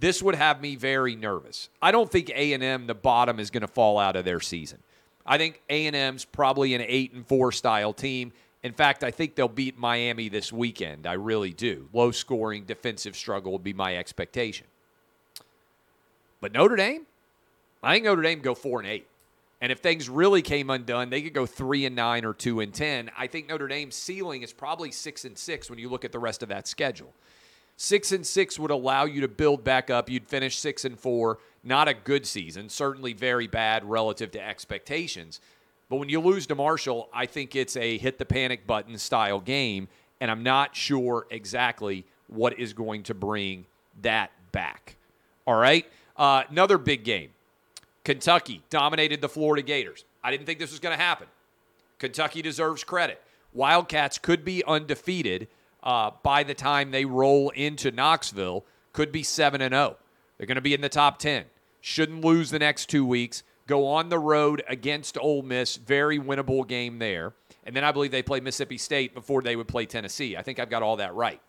This 0.00 0.22
would 0.22 0.34
have 0.34 0.60
me 0.60 0.76
very 0.76 1.14
nervous. 1.14 1.68
I 1.82 1.90
don't 1.90 2.10
think 2.10 2.30
A&M 2.30 2.86
the 2.86 2.94
bottom 2.94 3.38
is 3.38 3.50
going 3.50 3.60
to 3.62 3.68
fall 3.68 3.98
out 3.98 4.16
of 4.16 4.24
their 4.24 4.40
season. 4.40 4.78
I 5.26 5.36
think 5.36 5.60
A&M's 5.68 6.24
probably 6.24 6.74
an 6.74 6.80
8 6.80 7.12
and 7.12 7.26
4 7.26 7.52
style 7.52 7.92
team. 7.92 8.32
In 8.62 8.72
fact, 8.72 9.04
I 9.04 9.10
think 9.10 9.34
they'll 9.34 9.48
beat 9.48 9.78
Miami 9.78 10.28
this 10.28 10.52
weekend. 10.52 11.06
I 11.06 11.12
really 11.12 11.52
do. 11.52 11.88
Low 11.92 12.10
scoring 12.10 12.64
defensive 12.64 13.14
struggle 13.14 13.52
would 13.52 13.64
be 13.64 13.74
my 13.74 13.96
expectation. 13.96 14.66
But 16.40 16.52
Notre 16.52 16.76
Dame, 16.76 17.06
I 17.82 17.94
think 17.94 18.04
Notre 18.04 18.22
Dame 18.22 18.40
go 18.40 18.54
4 18.54 18.80
and 18.80 18.88
8. 18.88 19.06
And 19.60 19.72
if 19.72 19.78
things 19.78 20.08
really 20.08 20.42
came 20.42 20.70
undone, 20.70 21.10
they 21.10 21.22
could 21.22 21.34
go 21.34 21.44
three 21.44 21.84
and 21.84 21.96
nine 21.96 22.24
or 22.24 22.32
two 22.32 22.60
and 22.60 22.72
ten. 22.72 23.10
I 23.18 23.26
think 23.26 23.48
Notre 23.48 23.66
Dame's 23.66 23.96
ceiling 23.96 24.42
is 24.42 24.52
probably 24.52 24.92
six 24.92 25.24
and 25.24 25.36
six 25.36 25.68
when 25.68 25.78
you 25.78 25.88
look 25.88 26.04
at 26.04 26.12
the 26.12 26.18
rest 26.18 26.42
of 26.42 26.48
that 26.50 26.68
schedule. 26.68 27.12
Six 27.76 28.12
and 28.12 28.26
six 28.26 28.58
would 28.58 28.70
allow 28.70 29.04
you 29.04 29.20
to 29.20 29.28
build 29.28 29.64
back 29.64 29.90
up. 29.90 30.08
You'd 30.08 30.28
finish 30.28 30.58
six 30.58 30.84
and 30.84 30.98
four. 30.98 31.38
Not 31.64 31.88
a 31.88 31.94
good 31.94 32.24
season, 32.24 32.68
certainly 32.68 33.12
very 33.12 33.48
bad 33.48 33.84
relative 33.84 34.30
to 34.32 34.44
expectations. 34.44 35.40
But 35.88 35.96
when 35.96 36.08
you 36.08 36.20
lose 36.20 36.46
to 36.48 36.54
Marshall, 36.54 37.08
I 37.12 37.26
think 37.26 37.56
it's 37.56 37.76
a 37.76 37.98
hit 37.98 38.18
the 38.18 38.24
panic 38.24 38.66
button 38.66 38.96
style 38.98 39.40
game, 39.40 39.88
and 40.20 40.30
I'm 40.30 40.42
not 40.42 40.76
sure 40.76 41.26
exactly 41.30 42.04
what 42.28 42.58
is 42.58 42.72
going 42.72 43.04
to 43.04 43.14
bring 43.14 43.66
that 44.02 44.30
back. 44.52 44.96
All 45.46 45.56
right. 45.56 45.86
Uh, 46.16 46.44
another 46.50 46.78
big 46.78 47.04
game 47.04 47.30
Kentucky 48.08 48.62
dominated 48.70 49.20
the 49.20 49.28
Florida 49.28 49.60
Gators. 49.60 50.06
I 50.24 50.30
didn't 50.30 50.46
think 50.46 50.58
this 50.58 50.70
was 50.70 50.80
going 50.80 50.96
to 50.96 51.04
happen. 51.04 51.26
Kentucky 51.98 52.40
deserves 52.40 52.82
credit. 52.82 53.20
Wildcats 53.52 54.16
could 54.16 54.46
be 54.46 54.64
undefeated 54.64 55.46
uh, 55.82 56.12
by 56.22 56.42
the 56.42 56.54
time 56.54 56.90
they 56.90 57.04
roll 57.04 57.50
into 57.50 57.90
Knoxville, 57.90 58.64
could 58.94 59.12
be 59.12 59.22
7 59.22 59.60
and 59.60 59.74
0. 59.74 59.98
They're 60.38 60.46
going 60.46 60.54
to 60.54 60.62
be 60.62 60.72
in 60.72 60.80
the 60.80 60.88
top 60.88 61.18
10. 61.18 61.44
Shouldn't 61.82 62.24
lose 62.24 62.48
the 62.48 62.58
next 62.58 62.86
two 62.86 63.04
weeks. 63.04 63.42
Go 63.66 63.86
on 63.86 64.08
the 64.08 64.18
road 64.18 64.62
against 64.68 65.18
Ole 65.18 65.42
Miss. 65.42 65.76
Very 65.76 66.18
winnable 66.18 66.66
game 66.66 66.98
there. 66.98 67.34
And 67.64 67.76
then 67.76 67.84
I 67.84 67.92
believe 67.92 68.10
they 68.10 68.22
play 68.22 68.40
Mississippi 68.40 68.78
State 68.78 69.12
before 69.12 69.42
they 69.42 69.54
would 69.54 69.68
play 69.68 69.84
Tennessee. 69.84 70.34
I 70.34 70.40
think 70.40 70.58
I've 70.58 70.70
got 70.70 70.82
all 70.82 70.96
that 70.96 71.14
right. 71.14 71.42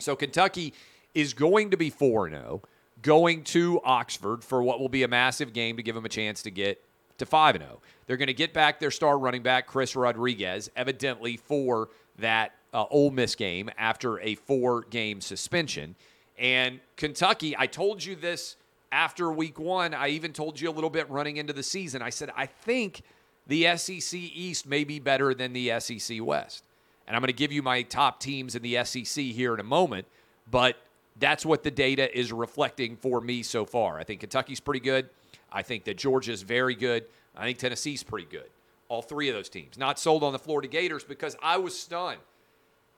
So 0.00 0.16
Kentucky 0.16 0.74
is 1.14 1.32
going 1.32 1.70
to 1.70 1.76
be 1.76 1.90
4 1.90 2.28
0 2.28 2.62
going 3.02 3.44
to 3.44 3.80
Oxford 3.84 4.42
for 4.42 4.62
what 4.62 4.80
will 4.80 4.88
be 4.88 5.02
a 5.02 5.08
massive 5.08 5.52
game 5.52 5.76
to 5.76 5.82
give 5.82 5.94
them 5.94 6.04
a 6.04 6.08
chance 6.08 6.42
to 6.42 6.50
get 6.50 6.82
to 7.18 7.26
5 7.26 7.56
0. 7.56 7.80
They're 8.06 8.16
going 8.16 8.26
to 8.28 8.34
get 8.34 8.52
back 8.52 8.78
their 8.78 8.90
star 8.90 9.18
running 9.18 9.42
back, 9.42 9.66
Chris 9.66 9.96
Rodriguez, 9.96 10.70
evidently 10.76 11.36
for 11.36 11.88
that 12.18 12.52
uh, 12.72 12.84
Ole 12.90 13.10
Miss 13.10 13.34
game 13.34 13.70
after 13.78 14.20
a 14.20 14.34
four 14.34 14.82
game 14.82 15.20
suspension. 15.20 15.94
And 16.38 16.80
Kentucky, 16.96 17.56
I 17.56 17.66
told 17.66 18.04
you 18.04 18.14
this 18.16 18.56
after 18.92 19.32
week 19.32 19.58
one. 19.58 19.94
I 19.94 20.08
even 20.08 20.32
told 20.32 20.60
you 20.60 20.70
a 20.70 20.72
little 20.72 20.90
bit 20.90 21.08
running 21.10 21.38
into 21.38 21.52
the 21.52 21.62
season. 21.62 22.02
I 22.02 22.10
said, 22.10 22.30
I 22.36 22.46
think 22.46 23.02
the 23.46 23.76
SEC 23.76 24.18
East 24.18 24.66
may 24.66 24.84
be 24.84 24.98
better 24.98 25.34
than 25.34 25.52
the 25.52 25.80
SEC 25.80 26.18
West. 26.20 26.64
And 27.06 27.14
I'm 27.14 27.22
going 27.22 27.28
to 27.28 27.32
give 27.32 27.52
you 27.52 27.62
my 27.62 27.82
top 27.82 28.20
teams 28.20 28.56
in 28.56 28.62
the 28.62 28.84
SEC 28.84 29.24
here 29.24 29.54
in 29.54 29.60
a 29.60 29.64
moment. 29.64 30.06
But 30.50 30.76
that's 31.18 31.46
what 31.46 31.62
the 31.62 31.70
data 31.70 32.16
is 32.16 32.32
reflecting 32.32 32.96
for 32.96 33.20
me 33.20 33.42
so 33.42 33.64
far. 33.64 33.98
I 33.98 34.04
think 34.04 34.20
Kentucky's 34.20 34.60
pretty 34.60 34.80
good. 34.80 35.08
I 35.50 35.62
think 35.62 35.84
that 35.84 35.96
Georgia's 35.96 36.42
very 36.42 36.74
good. 36.74 37.04
I 37.36 37.44
think 37.44 37.58
Tennessee's 37.58 38.02
pretty 38.02 38.26
good. 38.30 38.48
all 38.88 39.02
three 39.02 39.28
of 39.28 39.34
those 39.34 39.48
teams. 39.48 39.76
Not 39.78 39.98
sold 39.98 40.22
on 40.22 40.32
the 40.32 40.38
Florida 40.38 40.68
Gators 40.68 41.02
because 41.04 41.36
I 41.42 41.56
was 41.56 41.78
stunned. 41.78 42.20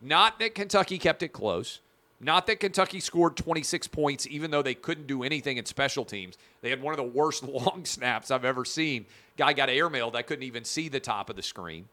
Not 0.01 0.39
that 0.39 0.55
Kentucky 0.55 0.99
kept 0.99 1.23
it 1.23 1.29
close. 1.29 1.81
Not 2.21 2.47
that 2.49 2.61
Kentucky 2.61 3.01
scored 3.01 3.37
26 3.37 3.87
points, 3.89 4.27
even 4.27 4.51
though 4.51 4.61
they 4.63 4.75
couldn't 4.75 5.07
do 5.07 5.23
anything 5.23 5.57
in 5.57 5.65
special 5.65 6.05
teams. 6.05 6.37
They 6.63 6.71
had 6.71 6.83
one 6.83 6.93
of 6.93 6.99
the 6.99 7.05
worst 7.05 7.43
long 7.49 7.85
snaps 7.85 8.31
I've 8.31 8.45
ever 8.45 8.65
seen. 8.65 9.07
Guy 9.37 9.53
got 9.53 9.69
airmailed. 9.69 10.15
I 10.17 10.23
couldn't 10.23 10.43
even 10.45 10.65
see 10.65 10.89
the 10.89 11.01
top 11.01 11.31
of 11.31 11.37
the 11.37 11.43
screen. 11.43 11.89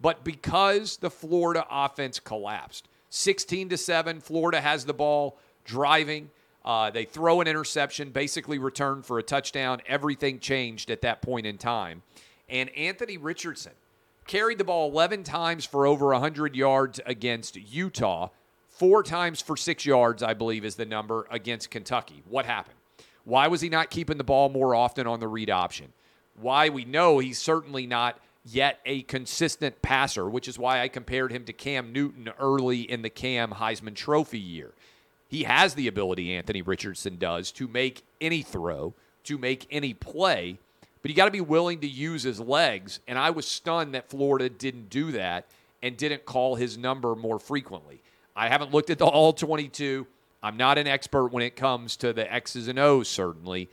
But 0.00 0.22
because 0.22 0.98
the 0.98 1.10
Florida 1.10 1.66
offense 1.70 2.20
collapsed, 2.20 2.86
16 3.10 3.70
to 3.70 3.76
7, 3.76 4.20
Florida 4.20 4.60
has 4.60 4.84
the 4.84 4.94
ball 4.94 5.38
driving. 5.64 6.30
Uh, 6.64 6.90
they 6.90 7.04
throw 7.04 7.40
an 7.40 7.46
interception, 7.46 8.10
basically 8.10 8.58
return 8.58 9.02
for 9.02 9.18
a 9.18 9.22
touchdown. 9.22 9.80
Everything 9.86 10.38
changed 10.38 10.90
at 10.90 11.02
that 11.02 11.22
point 11.22 11.46
in 11.46 11.56
time. 11.56 12.02
And 12.48 12.70
Anthony 12.70 13.16
Richardson 13.16 13.72
carried 14.26 14.58
the 14.58 14.64
ball 14.64 14.90
11 14.90 15.24
times 15.24 15.64
for 15.64 15.86
over 15.86 16.08
100 16.08 16.54
yards 16.54 17.00
against 17.06 17.56
Utah 17.56 18.28
Four 18.78 19.02
times 19.02 19.42
for 19.42 19.56
six 19.56 19.84
yards, 19.84 20.22
I 20.22 20.34
believe, 20.34 20.64
is 20.64 20.76
the 20.76 20.86
number 20.86 21.26
against 21.32 21.68
Kentucky. 21.68 22.22
What 22.28 22.46
happened? 22.46 22.76
Why 23.24 23.48
was 23.48 23.60
he 23.60 23.68
not 23.68 23.90
keeping 23.90 24.18
the 24.18 24.24
ball 24.24 24.50
more 24.50 24.72
often 24.72 25.04
on 25.04 25.18
the 25.18 25.26
read 25.26 25.50
option? 25.50 25.92
Why 26.40 26.68
we 26.68 26.84
know 26.84 27.18
he's 27.18 27.40
certainly 27.40 27.88
not 27.88 28.20
yet 28.50 28.80
a 28.86 29.02
consistent 29.02 29.82
passer, 29.82 30.28
which 30.28 30.48
is 30.48 30.58
why 30.58 30.80
I 30.80 30.88
compared 30.88 31.32
him 31.32 31.44
to 31.44 31.52
Cam 31.52 31.92
Newton 31.92 32.30
early 32.38 32.80
in 32.80 33.02
the 33.02 33.10
Cam 33.10 33.52
Heisman 33.52 33.94
Trophy 33.94 34.38
year. 34.38 34.72
He 35.28 35.44
has 35.44 35.74
the 35.74 35.88
ability, 35.88 36.34
Anthony 36.34 36.62
Richardson 36.62 37.18
does, 37.18 37.52
to 37.52 37.68
make 37.68 38.02
any 38.20 38.42
throw, 38.42 38.94
to 39.24 39.36
make 39.36 39.66
any 39.70 39.92
play, 39.92 40.58
but 41.02 41.10
you 41.10 41.16
got 41.16 41.26
to 41.26 41.30
be 41.30 41.40
willing 41.40 41.80
to 41.80 41.86
use 41.86 42.22
his 42.22 42.40
legs. 42.40 43.00
And 43.06 43.18
I 43.18 43.30
was 43.30 43.46
stunned 43.46 43.94
that 43.94 44.08
Florida 44.08 44.48
didn't 44.48 44.88
do 44.88 45.12
that 45.12 45.46
and 45.82 45.96
didn't 45.96 46.24
call 46.24 46.54
his 46.54 46.78
number 46.78 47.14
more 47.14 47.38
frequently. 47.38 48.02
I 48.34 48.48
haven't 48.48 48.72
looked 48.72 48.90
at 48.90 48.98
the 48.98 49.06
all 49.06 49.32
22. 49.32 50.06
I'm 50.42 50.56
not 50.56 50.78
an 50.78 50.86
expert 50.86 51.28
when 51.28 51.42
it 51.42 51.56
comes 51.56 51.96
to 51.98 52.12
the 52.12 52.32
X's 52.32 52.68
and 52.68 52.78
O's, 52.78 53.08
certainly, 53.08 53.68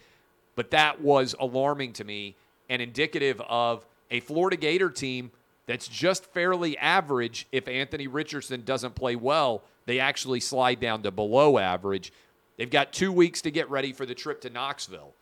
but 0.55 0.71
that 0.71 1.01
was 1.01 1.35
alarming 1.39 1.93
to 1.93 2.03
me 2.03 2.35
and 2.69 2.81
indicative 2.81 3.39
of 3.41 3.85
a 4.11 4.19
Florida 4.19 4.57
Gator 4.57 4.89
team 4.89 5.31
that's 5.65 5.87
just 5.87 6.25
fairly 6.25 6.77
average. 6.77 7.47
If 7.51 7.67
Anthony 7.67 8.07
Richardson 8.07 8.63
doesn't 8.63 8.95
play 8.95 9.15
well, 9.15 9.63
they 9.85 9.99
actually 9.99 10.39
slide 10.39 10.79
down 10.79 11.03
to 11.03 11.11
below 11.11 11.57
average. 11.57 12.11
They've 12.57 12.69
got 12.69 12.93
two 12.93 13.11
weeks 13.11 13.41
to 13.41 13.51
get 13.51 13.69
ready 13.69 13.91
for 13.91 14.05
the 14.05 14.15
trip 14.15 14.41
to 14.41 14.49
Knoxville. 14.49 15.13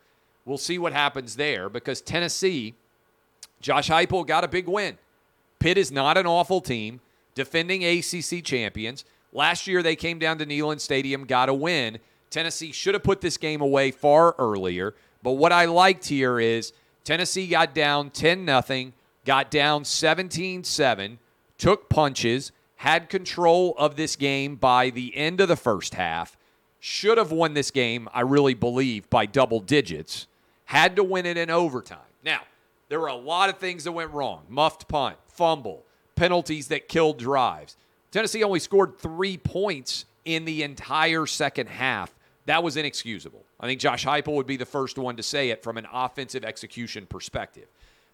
We'll 0.45 0.57
see 0.57 0.77
what 0.77 0.93
happens 0.93 1.35
there 1.35 1.69
because 1.69 2.01
Tennessee, 2.01 2.75
Josh 3.61 3.89
Heupel 3.89 4.27
got 4.27 4.43
a 4.43 4.47
big 4.47 4.67
win. 4.67 4.97
Pitt 5.59 5.77
is 5.77 5.91
not 5.91 6.17
an 6.17 6.27
awful 6.27 6.59
team, 6.59 6.99
defending 7.35 7.83
ACC 7.85 8.43
champions. 8.43 9.05
Last 9.31 9.65
year, 9.65 9.81
they 9.81 9.95
came 9.95 10.19
down 10.19 10.37
to 10.39 10.45
Neyland 10.45 10.81
Stadium, 10.81 11.25
got 11.25 11.49
a 11.49 11.53
win. 11.53 11.99
Tennessee 12.29 12.71
should 12.71 12.93
have 12.93 13.03
put 13.03 13.21
this 13.21 13.37
game 13.37 13.61
away 13.61 13.91
far 13.91 14.35
earlier. 14.37 14.93
But 15.23 15.33
what 15.33 15.53
I 15.53 15.65
liked 15.65 16.05
here 16.05 16.39
is 16.39 16.73
Tennessee 17.03 17.47
got 17.47 17.73
down 17.73 18.09
10 18.09 18.45
0, 18.45 18.91
got 19.25 19.51
down 19.51 19.85
17 19.85 20.63
7, 20.63 21.19
took 21.57 21.89
punches, 21.89 22.51
had 22.77 23.09
control 23.09 23.73
of 23.77 23.95
this 23.95 24.15
game 24.15 24.55
by 24.55 24.89
the 24.89 25.15
end 25.15 25.41
of 25.41 25.47
the 25.47 25.55
first 25.55 25.95
half, 25.95 26.37
should 26.79 27.17
have 27.17 27.31
won 27.31 27.53
this 27.53 27.71
game, 27.71 28.09
I 28.13 28.21
really 28.21 28.53
believe, 28.53 29.09
by 29.09 29.25
double 29.25 29.59
digits, 29.59 30.27
had 30.65 30.95
to 30.97 31.03
win 31.03 31.25
it 31.25 31.37
in 31.37 31.49
overtime. 31.49 31.99
Now, 32.23 32.41
there 32.89 32.99
were 32.99 33.07
a 33.07 33.15
lot 33.15 33.49
of 33.49 33.57
things 33.57 33.85
that 33.85 33.91
went 33.91 34.11
wrong 34.11 34.43
muffed 34.49 34.87
punt, 34.87 35.17
fumble, 35.27 35.83
penalties 36.15 36.67
that 36.67 36.87
killed 36.87 37.17
drives. 37.17 37.75
Tennessee 38.11 38.43
only 38.43 38.59
scored 38.59 38.99
three 38.99 39.37
points 39.37 40.05
in 40.25 40.45
the 40.45 40.63
entire 40.63 41.25
second 41.25 41.67
half. 41.67 42.13
That 42.45 42.63
was 42.63 42.75
inexcusable. 42.75 43.45
I 43.59 43.67
think 43.67 43.79
Josh 43.79 44.05
Heupel 44.05 44.35
would 44.35 44.47
be 44.47 44.57
the 44.57 44.65
first 44.65 44.97
one 44.97 45.15
to 45.15 45.23
say 45.23 45.49
it 45.49 45.63
from 45.63 45.77
an 45.77 45.87
offensive 45.91 46.43
execution 46.43 47.05
perspective. 47.05 47.67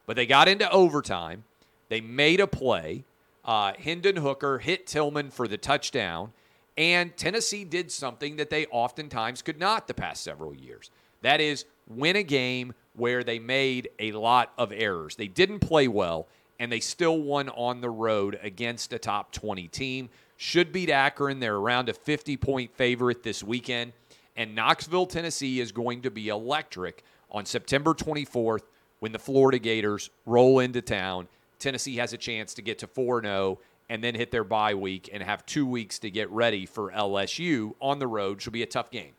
But 0.05 0.15
they 0.15 0.25
got 0.25 0.47
into 0.47 0.69
overtime. 0.71 1.43
They 1.89 2.01
made 2.01 2.39
a 2.39 2.47
play. 2.47 3.05
Uh, 3.43 3.73
Hendon 3.79 4.17
Hooker 4.17 4.59
hit 4.59 4.85
Tillman 4.85 5.31
for 5.31 5.47
the 5.47 5.57
touchdown. 5.57 6.31
And 6.77 7.15
Tennessee 7.17 7.65
did 7.65 7.91
something 7.91 8.37
that 8.37 8.49
they 8.49 8.65
oftentimes 8.67 9.41
could 9.41 9.59
not 9.59 9.87
the 9.87 9.93
past 9.93 10.23
several 10.23 10.55
years. 10.55 10.91
That 11.21 11.41
is, 11.41 11.65
win 11.87 12.15
a 12.15 12.23
game 12.23 12.73
where 12.95 13.23
they 13.23 13.39
made 13.39 13.89
a 13.99 14.11
lot 14.13 14.53
of 14.57 14.71
errors. 14.71 15.15
They 15.15 15.27
didn't 15.27 15.59
play 15.59 15.87
well, 15.87 16.27
and 16.59 16.71
they 16.71 16.79
still 16.79 17.19
won 17.19 17.49
on 17.49 17.81
the 17.81 17.89
road 17.89 18.39
against 18.41 18.93
a 18.93 18.99
top 18.99 19.31
20 19.31 19.67
team. 19.67 20.09
Should 20.37 20.71
beat 20.71 20.89
Akron. 20.89 21.39
They're 21.39 21.57
around 21.57 21.89
a 21.89 21.93
50 21.93 22.37
point 22.37 22.73
favorite 22.75 23.23
this 23.23 23.43
weekend. 23.43 23.91
And 24.39 24.55
Knoxville, 24.55 25.05
Tennessee 25.05 25.59
is 25.59 25.73
going 25.73 26.03
to 26.03 26.09
be 26.09 26.29
electric 26.29 27.03
on 27.29 27.45
September 27.45 27.93
24th 27.93 28.61
when 28.99 29.11
the 29.11 29.19
Florida 29.19 29.59
Gators 29.59 30.09
roll 30.25 30.59
into 30.59 30.81
town. 30.81 31.27
Tennessee 31.59 31.97
has 31.97 32.13
a 32.13 32.17
chance 32.17 32.53
to 32.53 32.61
get 32.61 32.79
to 32.79 32.87
4 32.87 33.21
0 33.21 33.59
and 33.89 34.01
then 34.01 34.15
hit 34.15 34.31
their 34.31 34.45
bye 34.45 34.73
week 34.73 35.09
and 35.11 35.21
have 35.21 35.45
two 35.45 35.67
weeks 35.67 35.99
to 35.99 36.09
get 36.09 36.29
ready 36.29 36.65
for 36.65 36.89
LSU 36.89 37.73
on 37.81 37.99
the 37.99 38.07
road. 38.07 38.41
Should 38.41 38.53
be 38.53 38.63
a 38.63 38.65
tough 38.65 38.89
game. 38.89 39.11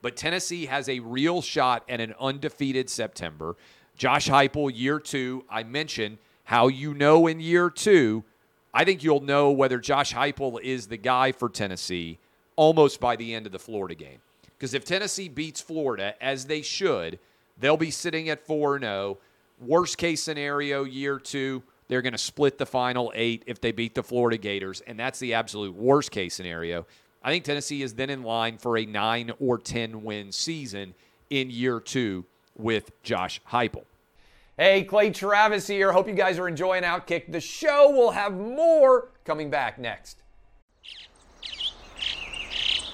But 0.00 0.16
Tennessee 0.16 0.64
has 0.64 0.88
a 0.88 1.00
real 1.00 1.42
shot 1.42 1.84
at 1.86 2.00
an 2.00 2.14
undefeated 2.18 2.88
September. 2.88 3.56
Josh 3.94 4.26
Heupel, 4.26 4.72
year 4.74 4.98
two, 4.98 5.44
I 5.50 5.64
mentioned 5.64 6.16
how 6.44 6.68
you 6.68 6.94
know 6.94 7.26
in 7.26 7.40
year 7.40 7.68
two, 7.68 8.24
I 8.72 8.84
think 8.84 9.04
you'll 9.04 9.20
know 9.20 9.50
whether 9.50 9.78
Josh 9.78 10.14
Heupel 10.14 10.58
is 10.62 10.86
the 10.86 10.96
guy 10.96 11.30
for 11.30 11.50
Tennessee 11.50 12.18
almost 12.56 13.00
by 13.00 13.16
the 13.16 13.34
end 13.34 13.44
of 13.44 13.52
the 13.52 13.58
Florida 13.58 13.94
game. 13.94 14.20
Because 14.62 14.74
if 14.74 14.84
Tennessee 14.84 15.28
beats 15.28 15.60
Florida, 15.60 16.14
as 16.22 16.44
they 16.44 16.62
should, 16.62 17.18
they'll 17.58 17.76
be 17.76 17.90
sitting 17.90 18.28
at 18.28 18.46
4 18.46 18.78
0. 18.78 19.18
Worst 19.60 19.98
case 19.98 20.22
scenario, 20.22 20.84
year 20.84 21.18
two, 21.18 21.64
they're 21.88 22.00
going 22.00 22.12
to 22.12 22.18
split 22.18 22.58
the 22.58 22.66
final 22.66 23.10
eight 23.16 23.42
if 23.48 23.60
they 23.60 23.72
beat 23.72 23.96
the 23.96 24.04
Florida 24.04 24.36
Gators. 24.36 24.80
And 24.86 24.96
that's 24.96 25.18
the 25.18 25.34
absolute 25.34 25.74
worst 25.74 26.12
case 26.12 26.34
scenario. 26.34 26.86
I 27.24 27.32
think 27.32 27.42
Tennessee 27.42 27.82
is 27.82 27.94
then 27.94 28.08
in 28.08 28.22
line 28.22 28.56
for 28.56 28.78
a 28.78 28.86
9 28.86 29.32
or 29.40 29.58
10 29.58 30.04
win 30.04 30.30
season 30.30 30.94
in 31.28 31.50
year 31.50 31.80
two 31.80 32.24
with 32.56 32.92
Josh 33.02 33.40
Heupel. 33.50 33.82
Hey, 34.56 34.84
Clay 34.84 35.10
Travis 35.10 35.66
here. 35.66 35.90
Hope 35.90 36.06
you 36.06 36.14
guys 36.14 36.38
are 36.38 36.46
enjoying 36.46 36.84
Outkick. 36.84 37.32
The 37.32 37.40
show 37.40 37.90
will 37.90 38.12
have 38.12 38.32
more 38.32 39.10
coming 39.24 39.50
back 39.50 39.80
next. 39.80 40.22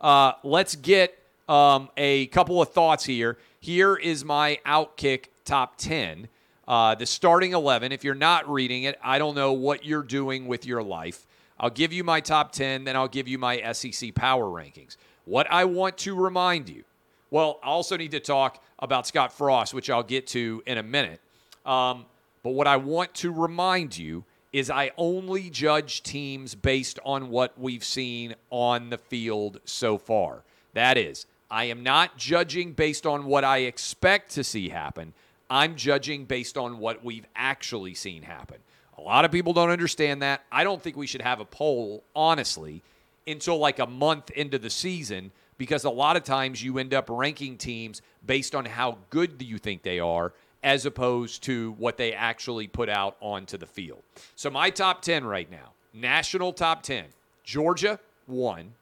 uh, 0.00 0.32
let's 0.42 0.76
get 0.76 1.18
um, 1.48 1.88
a 1.96 2.26
couple 2.26 2.60
of 2.62 2.70
thoughts 2.70 3.04
here. 3.04 3.38
Here 3.60 3.96
is 3.96 4.24
my 4.24 4.58
Outkick 4.66 5.26
top 5.44 5.76
10. 5.76 6.28
Uh, 6.66 6.94
the 6.94 7.06
starting 7.06 7.52
11. 7.52 7.92
If 7.92 8.04
you're 8.04 8.14
not 8.14 8.48
reading 8.50 8.84
it, 8.84 8.98
I 9.02 9.18
don't 9.18 9.34
know 9.34 9.52
what 9.52 9.84
you're 9.84 10.02
doing 10.02 10.46
with 10.46 10.64
your 10.64 10.82
life. 10.82 11.26
I'll 11.58 11.70
give 11.70 11.92
you 11.92 12.04
my 12.04 12.20
top 12.20 12.52
10, 12.52 12.84
then 12.84 12.96
I'll 12.96 13.08
give 13.08 13.28
you 13.28 13.36
my 13.36 13.72
SEC 13.72 14.14
power 14.14 14.46
rankings. 14.46 14.96
What 15.26 15.46
I 15.50 15.66
want 15.66 15.98
to 15.98 16.14
remind 16.14 16.68
you 16.68 16.84
well, 17.30 17.60
I 17.62 17.68
also 17.68 17.96
need 17.96 18.10
to 18.10 18.20
talk 18.20 18.62
about 18.80 19.06
Scott 19.06 19.32
Frost, 19.32 19.72
which 19.72 19.88
I'll 19.88 20.02
get 20.02 20.26
to 20.28 20.62
in 20.66 20.78
a 20.78 20.82
minute. 20.82 21.20
Um, 21.64 22.06
but 22.42 22.50
what 22.50 22.66
I 22.66 22.76
want 22.76 23.14
to 23.16 23.30
remind 23.30 23.96
you 23.96 24.24
is 24.52 24.70
I 24.70 24.90
only 24.96 25.50
judge 25.50 26.02
teams 26.02 26.54
based 26.54 26.98
on 27.04 27.30
what 27.30 27.58
we've 27.58 27.84
seen 27.84 28.34
on 28.50 28.90
the 28.90 28.98
field 28.98 29.60
so 29.64 29.96
far. 29.96 30.42
That 30.74 30.98
is, 30.98 31.26
I 31.50 31.64
am 31.64 31.82
not 31.82 32.16
judging 32.16 32.72
based 32.72 33.06
on 33.06 33.26
what 33.26 33.44
I 33.44 33.58
expect 33.58 34.32
to 34.32 34.44
see 34.44 34.68
happen. 34.68 35.12
I'm 35.48 35.76
judging 35.76 36.24
based 36.24 36.56
on 36.56 36.78
what 36.78 37.04
we've 37.04 37.26
actually 37.34 37.94
seen 37.94 38.22
happen. 38.22 38.58
A 38.98 39.00
lot 39.00 39.24
of 39.24 39.32
people 39.32 39.52
don't 39.52 39.70
understand 39.70 40.22
that. 40.22 40.42
I 40.52 40.62
don't 40.62 40.80
think 40.80 40.96
we 40.96 41.06
should 41.06 41.22
have 41.22 41.40
a 41.40 41.44
poll, 41.44 42.04
honestly, 42.14 42.82
until 43.26 43.58
like 43.58 43.78
a 43.78 43.86
month 43.86 44.30
into 44.30 44.58
the 44.58 44.70
season 44.70 45.32
because 45.58 45.84
a 45.84 45.90
lot 45.90 46.16
of 46.16 46.24
times 46.24 46.62
you 46.62 46.78
end 46.78 46.94
up 46.94 47.10
ranking 47.10 47.56
teams 47.56 48.00
based 48.24 48.54
on 48.54 48.64
how 48.64 48.98
good 49.10 49.42
you 49.42 49.58
think 49.58 49.82
they 49.82 49.98
are 49.98 50.32
as 50.62 50.84
opposed 50.84 51.42
to 51.44 51.72
what 51.72 51.96
they 51.96 52.12
actually 52.12 52.66
put 52.66 52.88
out 52.88 53.16
onto 53.20 53.56
the 53.56 53.66
field. 53.66 54.02
So 54.36 54.50
my 54.50 54.70
top 54.70 55.02
10 55.02 55.24
right 55.24 55.50
now, 55.50 55.72
national 55.94 56.52
top 56.52 56.82
10. 56.82 57.06
Georgia 57.44 57.98
1, 58.26 58.74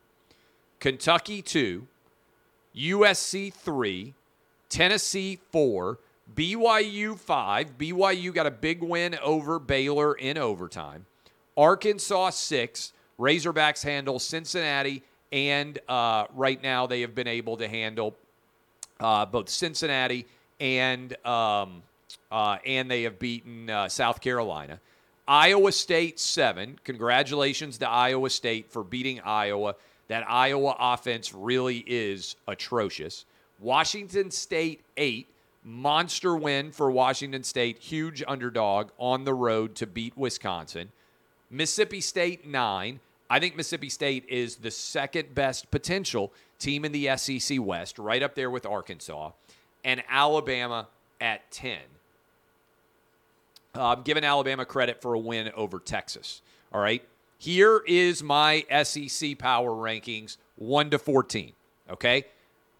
Kentucky 0.81 1.41
2, 1.41 1.87
USC 2.77 3.53
3, 3.53 4.15
Tennessee 4.69 5.39
4, 5.51 5.99
BYU 6.35 7.19
5. 7.19 7.79
BYU 7.79 8.35
got 8.35 8.47
a 8.47 8.51
big 8.51 8.83
win 8.83 9.17
over 9.23 9.59
Baylor 9.59 10.15
in 10.15 10.37
overtime. 10.37 11.07
Arkansas 11.57 12.31
6. 12.31 12.93
Razorbacks 13.19 13.83
handle 13.83 14.21
Cincinnati, 14.21 15.03
and 15.33 15.79
uh, 15.89 16.27
right 16.35 16.63
now 16.63 16.87
they 16.87 17.01
have 17.01 17.17
been 17.17 17.27
able 17.27 17.57
to 17.57 17.67
handle 17.67 18.17
uh, 19.01 19.27
both 19.27 19.49
Cincinnati 19.49 20.27
and 20.61 21.15
um, 21.27 21.83
uh, 22.31 22.59
and 22.65 22.91
they 22.91 23.03
have 23.03 23.19
beaten 23.19 23.71
uh, 23.71 23.89
South 23.89 24.21
Carolina. 24.21 24.81
Iowa 25.27 25.73
State 25.73 26.19
seven. 26.19 26.79
Congratulations 26.85 27.79
to 27.79 27.89
Iowa 27.89 28.31
State 28.31 28.71
for 28.71 28.83
beating 28.83 29.21
Iowa. 29.21 29.75
That 30.09 30.25
Iowa 30.29 30.75
offense 30.79 31.35
really 31.35 31.85
is 31.87 32.37
atrocious. 32.47 33.25
Washington 33.61 34.31
State 34.31 34.83
eight. 34.97 35.27
Monster 35.65 36.35
win 36.35 36.71
for 36.73 36.91
Washington 36.91 37.45
State. 37.45 37.79
Huge 37.79 38.23
underdog 38.27 38.89
on 38.99 39.25
the 39.25 39.35
road 39.35 39.75
to 39.77 39.87
beat 39.87 40.17
Wisconsin. 40.17 40.91
Mississippi 41.51 42.01
State 42.01 42.47
nine. 42.47 43.01
I 43.29 43.39
think 43.39 43.57
Mississippi 43.57 43.91
State 43.91 44.25
is 44.29 44.57
the 44.57 44.71
second 44.71 45.35
best 45.35 45.71
potential 45.71 46.33
team 46.59 46.85
in 46.85 46.93
the 46.93 47.15
SEC 47.17 47.59
West, 47.61 47.99
right 47.99 48.23
up 48.23 48.35
there 48.35 48.51
with 48.51 48.65
Arkansas, 48.65 49.33
and 49.85 50.03
Alabama 50.09 50.89
at 51.21 51.51
10. 51.51 51.79
Uh, 53.75 53.89
I'm 53.89 54.03
giving 54.03 54.25
Alabama 54.25 54.65
credit 54.65 55.01
for 55.01 55.15
a 55.15 55.19
win 55.19 55.51
over 55.55 55.79
Texas. 55.79 56.43
All 56.73 56.81
right. 56.81 57.03
Here 57.39 57.83
is 57.87 58.23
my 58.23 58.65
SEC 58.83 59.39
power 59.39 59.71
rankings 59.71 60.37
1 60.57 60.91
to 60.91 60.99
14. 60.99 61.53
Okay. 61.91 62.25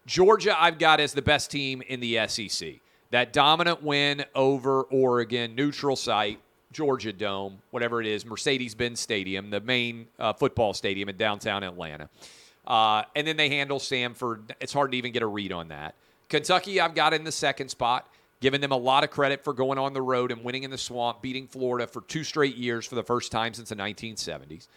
Georgia, 0.05 0.61
I've 0.61 0.79
got 0.79 0.99
as 0.99 1.13
the 1.13 1.21
best 1.21 1.51
team 1.51 1.81
in 1.87 1.99
the 1.99 2.27
SEC. 2.27 2.75
That 3.11 3.31
dominant 3.31 3.81
win 3.81 4.25
over 4.35 4.83
Oregon, 4.83 5.55
neutral 5.55 5.95
site, 5.95 6.39
Georgia 6.71 7.13
Dome, 7.13 7.59
whatever 7.71 8.01
it 8.01 8.07
is, 8.07 8.25
Mercedes 8.25 8.75
Benz 8.75 8.99
Stadium, 8.99 9.49
the 9.49 9.61
main 9.61 10.07
uh, 10.19 10.33
football 10.33 10.73
stadium 10.73 11.09
in 11.09 11.17
downtown 11.17 11.63
Atlanta. 11.63 12.09
Uh, 12.67 13.03
and 13.15 13.25
then 13.25 13.37
they 13.37 13.49
handle 13.49 13.79
Samford. 13.79 14.51
It's 14.59 14.73
hard 14.73 14.91
to 14.91 14.97
even 14.97 15.11
get 15.11 15.23
a 15.23 15.27
read 15.27 15.51
on 15.51 15.69
that. 15.69 15.95
Kentucky, 16.29 16.79
I've 16.79 16.95
got 16.95 17.13
in 17.13 17.23
the 17.23 17.31
second 17.31 17.69
spot, 17.69 18.07
giving 18.39 18.61
them 18.61 18.71
a 18.71 18.77
lot 18.77 19.03
of 19.03 19.09
credit 19.09 19.43
for 19.43 19.51
going 19.51 19.79
on 19.79 19.93
the 19.93 20.01
road 20.01 20.31
and 20.31 20.43
winning 20.43 20.63
in 20.63 20.71
the 20.71 20.77
swamp, 20.77 21.21
beating 21.21 21.47
Florida 21.47 21.87
for 21.87 22.01
two 22.01 22.23
straight 22.23 22.55
years 22.55 22.85
for 22.85 22.95
the 22.95 23.03
first 23.03 23.31
time 23.31 23.53
since 23.53 23.69
the 23.69 23.75
1970s. 23.75 24.67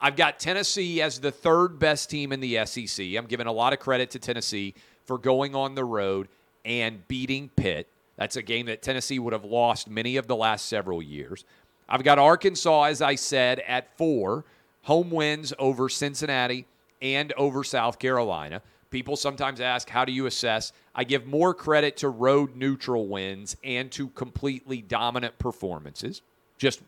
I've 0.00 0.14
got 0.14 0.38
Tennessee 0.38 1.02
as 1.02 1.18
the 1.18 1.32
third 1.32 1.78
best 1.78 2.08
team 2.08 2.30
in 2.30 2.40
the 2.40 2.64
SEC. 2.66 3.04
I'm 3.16 3.26
giving 3.26 3.46
a 3.46 3.52
lot 3.52 3.72
of 3.72 3.80
credit 3.80 4.10
to 4.10 4.18
Tennessee 4.18 4.74
for 5.06 5.18
going 5.18 5.56
on 5.56 5.74
the 5.74 5.84
road 5.84 6.28
and 6.64 7.06
beating 7.08 7.50
Pitt. 7.56 7.88
That's 8.16 8.36
a 8.36 8.42
game 8.42 8.66
that 8.66 8.82
Tennessee 8.82 9.18
would 9.18 9.32
have 9.32 9.44
lost 9.44 9.88
many 9.88 10.16
of 10.16 10.26
the 10.26 10.36
last 10.36 10.66
several 10.66 11.02
years. 11.02 11.44
I've 11.88 12.04
got 12.04 12.18
Arkansas, 12.18 12.84
as 12.84 13.02
I 13.02 13.14
said, 13.14 13.60
at 13.60 13.96
four 13.96 14.44
home 14.82 15.10
wins 15.10 15.52
over 15.58 15.88
Cincinnati 15.88 16.66
and 17.00 17.32
over 17.32 17.64
South 17.64 17.98
Carolina. 17.98 18.62
People 18.90 19.16
sometimes 19.16 19.60
ask, 19.60 19.88
how 19.88 20.04
do 20.04 20.12
you 20.12 20.26
assess? 20.26 20.72
I 20.94 21.04
give 21.04 21.26
more 21.26 21.52
credit 21.52 21.98
to 21.98 22.08
road 22.08 22.56
neutral 22.56 23.06
wins 23.06 23.56
and 23.62 23.90
to 23.92 24.08
completely 24.08 24.80
dominant 24.80 25.38
performances. 25.38 26.22
Just 26.56 26.80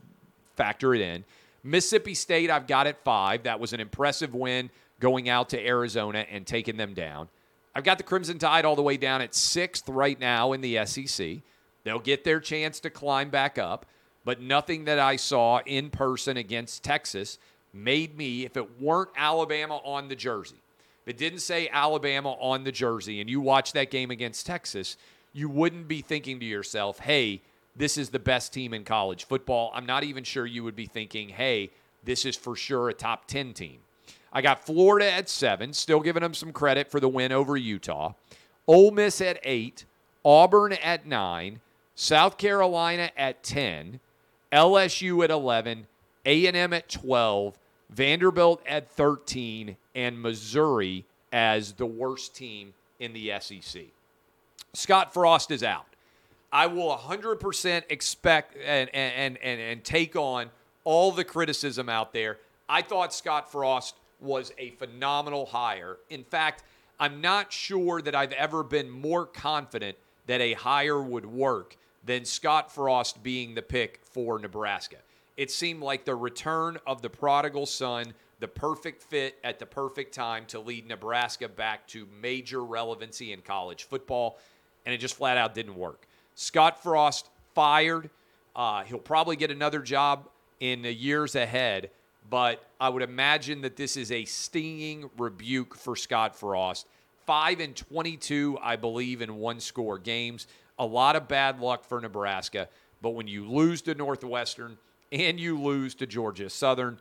factor 0.56 0.94
it 0.94 1.02
in. 1.02 1.24
Mississippi 1.62 2.14
State, 2.14 2.50
I've 2.50 2.66
got 2.66 2.86
at 2.86 3.04
five. 3.04 3.42
That 3.42 3.60
was 3.60 3.74
an 3.74 3.80
impressive 3.80 4.34
win 4.34 4.70
going 4.98 5.28
out 5.28 5.50
to 5.50 5.66
Arizona 5.66 6.24
and 6.30 6.46
taking 6.46 6.76
them 6.76 6.94
down. 6.94 7.28
I've 7.74 7.84
got 7.84 7.98
the 7.98 8.04
Crimson 8.04 8.38
Tide 8.38 8.64
all 8.64 8.76
the 8.76 8.82
way 8.82 8.96
down 8.96 9.20
at 9.20 9.34
sixth 9.34 9.88
right 9.88 10.18
now 10.18 10.52
in 10.52 10.60
the 10.60 10.84
SEC. 10.86 11.38
They'll 11.84 11.98
get 11.98 12.24
their 12.24 12.40
chance 12.40 12.80
to 12.80 12.90
climb 12.90 13.30
back 13.30 13.58
up, 13.58 13.86
but 14.24 14.40
nothing 14.40 14.86
that 14.86 14.98
I 14.98 15.16
saw 15.16 15.60
in 15.66 15.90
person 15.90 16.36
against 16.36 16.82
Texas 16.82 17.38
made 17.72 18.16
me, 18.16 18.44
if 18.44 18.56
it 18.56 18.80
weren't 18.80 19.10
Alabama 19.16 19.76
on 19.84 20.08
the 20.08 20.16
jersey, 20.16 20.60
it 21.10 21.18
didn't 21.18 21.40
say 21.40 21.68
Alabama 21.70 22.30
on 22.40 22.64
the 22.64 22.72
jersey 22.72 23.20
and 23.20 23.28
you 23.28 23.40
watch 23.40 23.72
that 23.72 23.90
game 23.90 24.10
against 24.10 24.46
Texas, 24.46 24.96
you 25.32 25.48
wouldn't 25.48 25.88
be 25.88 26.00
thinking 26.00 26.38
to 26.38 26.46
yourself, 26.46 27.00
hey, 27.00 27.42
this 27.76 27.98
is 27.98 28.10
the 28.10 28.18
best 28.18 28.52
team 28.52 28.72
in 28.72 28.84
college 28.84 29.24
football. 29.24 29.72
I'm 29.74 29.86
not 29.86 30.04
even 30.04 30.22
sure 30.22 30.46
you 30.46 30.62
would 30.62 30.76
be 30.76 30.86
thinking, 30.86 31.28
hey, 31.28 31.70
this 32.04 32.24
is 32.24 32.36
for 32.36 32.54
sure 32.54 32.88
a 32.88 32.94
top 32.94 33.26
10 33.26 33.52
team. 33.54 33.80
I 34.32 34.40
got 34.40 34.64
Florida 34.64 35.10
at 35.10 35.28
seven, 35.28 35.72
still 35.72 35.98
giving 35.98 36.22
them 36.22 36.34
some 36.34 36.52
credit 36.52 36.90
for 36.90 37.00
the 37.00 37.08
win 37.08 37.32
over 37.32 37.56
Utah. 37.56 38.12
Ole 38.68 38.92
Miss 38.92 39.20
at 39.20 39.40
eight, 39.42 39.84
Auburn 40.24 40.72
at 40.74 41.06
nine, 41.06 41.60
South 41.96 42.38
Carolina 42.38 43.10
at 43.16 43.42
10, 43.42 43.98
LSU 44.52 45.24
at 45.24 45.30
11, 45.30 45.86
A&M 46.24 46.72
at 46.72 46.88
12, 46.88 47.58
Vanderbilt 47.90 48.62
at 48.66 48.88
13, 48.90 49.76
and 49.94 50.20
Missouri 50.20 51.04
as 51.32 51.72
the 51.72 51.86
worst 51.86 52.34
team 52.34 52.72
in 52.98 53.12
the 53.12 53.32
SEC. 53.40 53.82
Scott 54.72 55.12
Frost 55.12 55.50
is 55.50 55.62
out. 55.62 55.86
I 56.52 56.66
will 56.66 56.96
100% 56.96 57.82
expect 57.90 58.56
and, 58.56 58.88
and, 58.94 59.38
and, 59.38 59.60
and 59.60 59.84
take 59.84 60.16
on 60.16 60.50
all 60.84 61.12
the 61.12 61.24
criticism 61.24 61.88
out 61.88 62.12
there. 62.12 62.38
I 62.68 62.82
thought 62.82 63.12
Scott 63.14 63.50
Frost 63.50 63.96
was 64.20 64.52
a 64.58 64.70
phenomenal 64.70 65.46
hire. 65.46 65.98
In 66.08 66.24
fact, 66.24 66.64
I'm 66.98 67.20
not 67.20 67.52
sure 67.52 68.02
that 68.02 68.14
I've 68.14 68.32
ever 68.32 68.62
been 68.62 68.90
more 68.90 69.26
confident 69.26 69.96
that 70.26 70.40
a 70.40 70.52
hire 70.52 71.02
would 71.02 71.26
work 71.26 71.76
than 72.04 72.24
Scott 72.24 72.72
Frost 72.72 73.22
being 73.22 73.54
the 73.54 73.62
pick 73.62 74.00
for 74.02 74.38
Nebraska. 74.38 74.96
It 75.40 75.50
seemed 75.50 75.82
like 75.82 76.04
the 76.04 76.14
return 76.14 76.76
of 76.86 77.00
the 77.00 77.08
prodigal 77.08 77.64
son, 77.64 78.12
the 78.40 78.46
perfect 78.46 79.02
fit 79.02 79.38
at 79.42 79.58
the 79.58 79.64
perfect 79.64 80.12
time 80.14 80.44
to 80.48 80.60
lead 80.60 80.86
Nebraska 80.86 81.48
back 81.48 81.86
to 81.88 82.06
major 82.20 82.62
relevancy 82.62 83.32
in 83.32 83.40
college 83.40 83.84
football, 83.84 84.38
and 84.84 84.94
it 84.94 84.98
just 84.98 85.16
flat 85.16 85.38
out 85.38 85.54
didn't 85.54 85.76
work. 85.76 86.06
Scott 86.34 86.82
Frost 86.82 87.30
fired. 87.54 88.10
Uh, 88.54 88.82
he'll 88.82 88.98
probably 88.98 89.34
get 89.34 89.50
another 89.50 89.80
job 89.80 90.28
in 90.60 90.82
the 90.82 90.92
years 90.92 91.34
ahead 91.34 91.88
but 92.28 92.62
I 92.78 92.90
would 92.90 93.02
imagine 93.02 93.62
that 93.62 93.76
this 93.76 93.96
is 93.96 94.12
a 94.12 94.26
stinging 94.26 95.08
rebuke 95.16 95.74
for 95.74 95.96
Scott 95.96 96.36
Frost. 96.36 96.86
5 97.26 97.60
and 97.60 97.74
22, 97.74 98.58
I 98.60 98.76
believe, 98.76 99.22
in 99.22 99.36
one 99.36 99.58
score 99.58 99.98
games. 99.98 100.46
A 100.78 100.84
lot 100.84 101.16
of 101.16 101.28
bad 101.28 101.60
luck 101.60 101.84
for 101.84 101.98
Nebraska, 101.98 102.68
but 103.00 103.10
when 103.10 103.26
you 103.26 103.48
lose 103.48 103.80
to 103.82 103.94
Northwestern 103.94 104.76
and 105.12 105.38
you 105.38 105.60
lose 105.60 105.94
to 105.96 106.06
Georgia 106.06 106.50
Southern, 106.50 107.00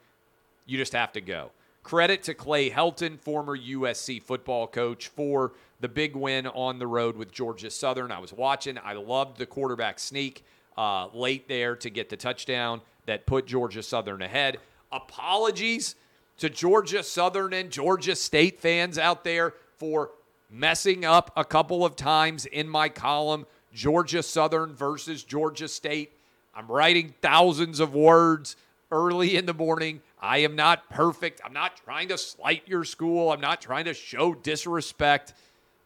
you 0.65 0.77
just 0.77 0.93
have 0.93 1.11
to 1.13 1.21
go. 1.21 1.51
Credit 1.83 2.21
to 2.23 2.33
Clay 2.33 2.69
Helton, 2.69 3.19
former 3.19 3.57
USC 3.57 4.21
football 4.21 4.67
coach, 4.67 5.07
for 5.07 5.53
the 5.79 5.87
big 5.87 6.15
win 6.15 6.45
on 6.47 6.77
the 6.77 6.87
road 6.87 7.15
with 7.15 7.31
Georgia 7.31 7.69
Southern. 7.69 8.11
I 8.11 8.19
was 8.19 8.33
watching. 8.33 8.77
I 8.77 8.93
loved 8.93 9.37
the 9.37 9.45
quarterback 9.45 9.99
sneak 9.99 10.43
uh, 10.77 11.07
late 11.13 11.47
there 11.47 11.75
to 11.77 11.89
get 11.89 12.09
the 12.09 12.17
touchdown 12.17 12.81
that 13.05 13.25
put 13.25 13.47
Georgia 13.47 13.81
Southern 13.81 14.21
ahead 14.21 14.59
apologies 14.91 15.95
to 16.37 16.49
Georgia 16.49 17.03
Southern 17.03 17.53
and 17.53 17.69
Georgia 17.69 18.15
State 18.15 18.59
fans 18.59 18.97
out 18.97 19.23
there 19.23 19.53
for 19.77 20.11
messing 20.49 21.05
up 21.05 21.31
a 21.35 21.45
couple 21.45 21.85
of 21.85 21.95
times 21.95 22.45
in 22.45 22.67
my 22.67 22.89
column 22.89 23.45
Georgia 23.73 24.23
Southern 24.23 24.73
versus 24.73 25.23
Georgia 25.23 25.67
State. 25.67 26.13
I'm 26.59 26.67
writing 26.67 27.13
thousands 27.21 27.79
of 27.79 27.93
words 27.93 28.57
early 28.91 29.37
in 29.37 29.45
the 29.45 29.53
morning. 29.53 30.01
I 30.19 30.39
am 30.39 30.57
not 30.57 30.89
perfect. 30.89 31.39
I'm 31.45 31.53
not 31.53 31.77
trying 31.85 32.09
to 32.09 32.17
slight 32.17 32.63
your 32.65 32.83
school. 32.83 33.31
I'm 33.31 33.39
not 33.39 33.61
trying 33.61 33.85
to 33.85 33.93
show 33.93 34.33
disrespect. 34.33 35.35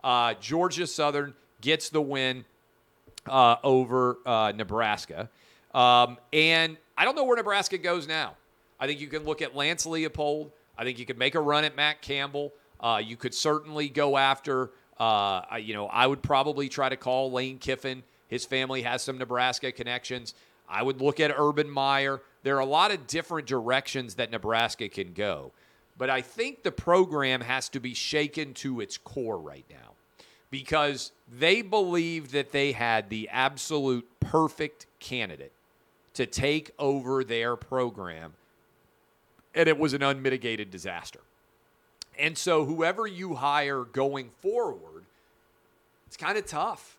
Uh, 0.04 0.34
Georgia 0.42 0.88
Southern 0.88 1.36
gets 1.62 1.90
the 1.90 2.02
win 2.02 2.44
uh, 3.28 3.58
over 3.64 4.18
uh, 4.26 4.52
Nebraska. 4.56 5.30
Um, 5.76 6.18
and 6.34 6.76
I 6.98 7.06
don't 7.06 7.16
know 7.16 7.26
where 7.26 7.38
Nebraska 7.38 7.78
goes 7.78 8.08
now. 8.08 8.34
I 8.80 8.88
think 8.88 9.00
you 9.00 9.08
can 9.08 9.26
look 9.26 9.44
at 9.44 9.56
Lance 9.56 9.86
Leipold. 9.86 10.50
I 10.76 10.86
think 10.86 10.98
you 10.98 11.06
could 11.06 11.20
make 11.20 11.36
a 11.36 11.40
run 11.40 11.66
at 11.66 11.76
Matt 11.76 12.02
Campbell. 12.02 12.52
Uh, 12.80 13.00
you 13.06 13.16
could 13.16 13.36
certainly 13.36 13.90
go 13.90 14.18
after, 14.18 14.72
uh, 14.98 15.44
you 15.62 15.76
know, 15.76 15.86
I 15.86 16.08
would 16.08 16.24
probably 16.24 16.68
try 16.68 16.90
to 16.90 16.98
call 16.98 17.32
Lane 17.32 17.60
Kiffin. 17.60 18.02
His 18.28 18.44
family 18.44 18.82
has 18.82 19.04
some 19.04 19.20
Nebraska 19.20 19.72
connections. 19.72 20.34
I 20.74 20.82
would 20.82 21.02
look 21.02 21.20
at 21.20 21.32
Urban 21.38 21.70
Meyer. 21.70 22.22
There 22.42 22.58
are 22.58 22.62
a 22.62 22.66
lot 22.66 22.92
of 22.92 23.06
different 23.06 23.48
directions 23.48 24.16
that 24.16 24.32
Nebraska 24.32 24.90
can 24.90 25.14
go. 25.14 25.52
But 25.98 26.10
I 26.10 26.22
think 26.22 26.64
the 26.64 26.72
program 26.72 27.42
has 27.42 27.70
to 27.70 27.80
be 27.80 27.94
shaken 27.94 28.56
to 28.56 28.82
its 28.82 28.98
core 28.98 29.38
right 29.38 29.66
now 29.70 29.94
because 30.50 31.12
they 31.32 31.62
believed 31.62 32.32
that 32.32 32.52
they 32.52 32.72
had 32.72 33.10
the 33.10 33.30
absolute 33.30 34.08
perfect 34.20 34.88
candidate 35.00 35.52
to 36.16 36.26
take 36.26 36.72
over 36.80 37.24
their 37.24 37.56
program, 37.56 38.34
and 39.54 39.68
it 39.68 39.78
was 39.78 39.94
an 39.94 40.04
unmitigated 40.04 40.72
disaster. 40.72 41.20
And 42.20 42.38
so, 42.38 42.66
whoever 42.66 43.08
you 43.08 43.36
hire 43.36 43.84
going 43.84 44.30
forward, 44.42 45.06
it's 46.06 46.18
kind 46.18 46.38
of 46.38 46.46
tough. 46.46 46.98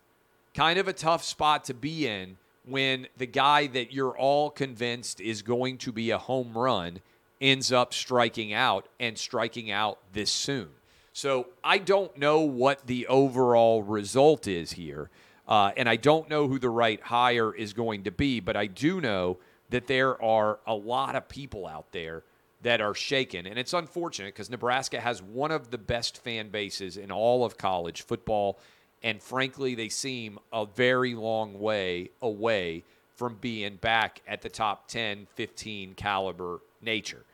Kind 0.53 0.79
of 0.79 0.89
a 0.89 0.93
tough 0.93 1.23
spot 1.23 1.65
to 1.65 1.75
be 1.75 2.07
in 2.07 2.37
when 2.67 3.07
the 3.17 3.27
guy 3.27 3.67
that 3.69 3.93
you're 3.93 4.17
all 4.17 4.51
convinced 4.51 5.21
is 5.21 5.43
going 5.43 5.79
to 5.79 5.93
be 5.93 6.11
a 6.11 6.19
home 6.19 6.57
run 6.57 7.01
ends 7.41 7.73
up 7.73 7.93
striking 7.93 8.53
out 8.53 8.87
and 8.99 9.19
striking 9.19 9.71
out 9.71 9.99
this 10.13 10.31
soon. 10.31 10.69
So 11.13 11.49
I 11.63 11.79
don't 11.79 12.17
know 12.17 12.41
what 12.41 12.87
the 12.87 13.07
overall 13.07 13.83
result 13.83 14.49
is 14.49 14.73
here. 14.73 15.11
Uh, 15.47 15.73
and 15.77 15.89
I 15.89 15.97
don't 15.97 16.29
know 16.31 16.49
who 16.49 16.59
the 16.59 16.71
right 16.71 17.01
hire 17.01 17.55
is 17.55 17.73
going 17.73 18.05
to 18.05 18.11
be, 18.11 18.41
but 18.41 18.57
I 18.57 18.67
do 18.67 19.01
know 19.01 19.39
that 19.71 19.87
there 19.87 20.21
are 20.23 20.59
a 20.67 20.75
lot 20.75 21.17
of 21.17 21.29
people 21.29 21.67
out 21.67 21.93
there 21.93 22.23
that 22.63 22.81
are 22.81 22.95
shaken. 22.95 23.47
And 23.47 23.59
it's 23.59 23.75
unfortunate 23.75 24.35
because 24.35 24.51
Nebraska 24.51 25.01
has 25.01 25.23
one 25.23 25.51
of 25.51 25.71
the 25.71 25.79
best 25.79 26.23
fan 26.23 26.49
bases 26.49 26.97
in 26.97 27.13
all 27.13 27.45
of 27.45 27.59
college 27.59 28.03
football. 28.03 28.59
And 29.05 29.23
frankly, 29.23 29.75
they 29.75 29.91
seem 29.91 30.39
a 30.51 30.65
very 30.65 31.15
long 31.15 31.61
way 31.61 32.11
away 32.23 32.83
from 33.15 33.37
being 33.41 33.77
back 33.77 34.23
at 34.27 34.41
the 34.43 34.49
top 34.49 34.89
10, 34.89 35.29
15 35.35 35.95
caliber 35.95 36.61
nature. 36.81 37.25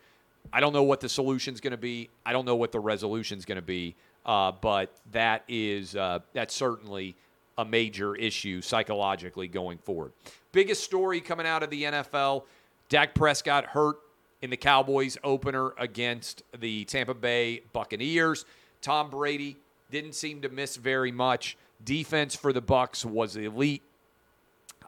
I 0.52 0.60
don't 0.60 0.72
know 0.72 0.82
what 0.82 1.00
the 1.00 1.08
solution's 1.08 1.60
going 1.60 1.70
to 1.70 1.78
be. 1.78 2.10
I 2.26 2.32
don't 2.32 2.44
know 2.44 2.56
what 2.56 2.72
the 2.72 2.80
resolution's 2.80 3.44
going 3.44 3.56
to 3.56 3.62
be. 3.62 3.94
Uh, 4.26 4.52
but 4.52 4.94
that 5.12 5.44
is 5.48 5.96
uh, 5.96 6.18
that's 6.34 6.54
certainly 6.54 7.14
a 7.56 7.64
major 7.64 8.14
issue 8.16 8.60
psychologically 8.60 9.48
going 9.48 9.78
forward. 9.78 10.12
Biggest 10.52 10.84
story 10.84 11.20
coming 11.20 11.46
out 11.46 11.62
of 11.62 11.70
the 11.70 11.84
NFL: 11.84 12.44
Dak 12.88 13.14
Prescott 13.14 13.64
hurt 13.66 13.96
in 14.42 14.50
the 14.50 14.56
Cowboys 14.56 15.16
opener 15.24 15.72
against 15.78 16.42
the 16.58 16.84
Tampa 16.84 17.14
Bay 17.14 17.62
Buccaneers. 17.72 18.44
Tom 18.82 19.08
Brady 19.08 19.56
didn't 19.90 20.14
seem 20.14 20.42
to 20.42 20.48
miss 20.48 20.76
very 20.76 21.12
much. 21.12 21.56
Defense 21.82 22.34
for 22.34 22.52
the 22.52 22.62
Bucs 22.62 23.04
was 23.04 23.36
elite. 23.36 23.82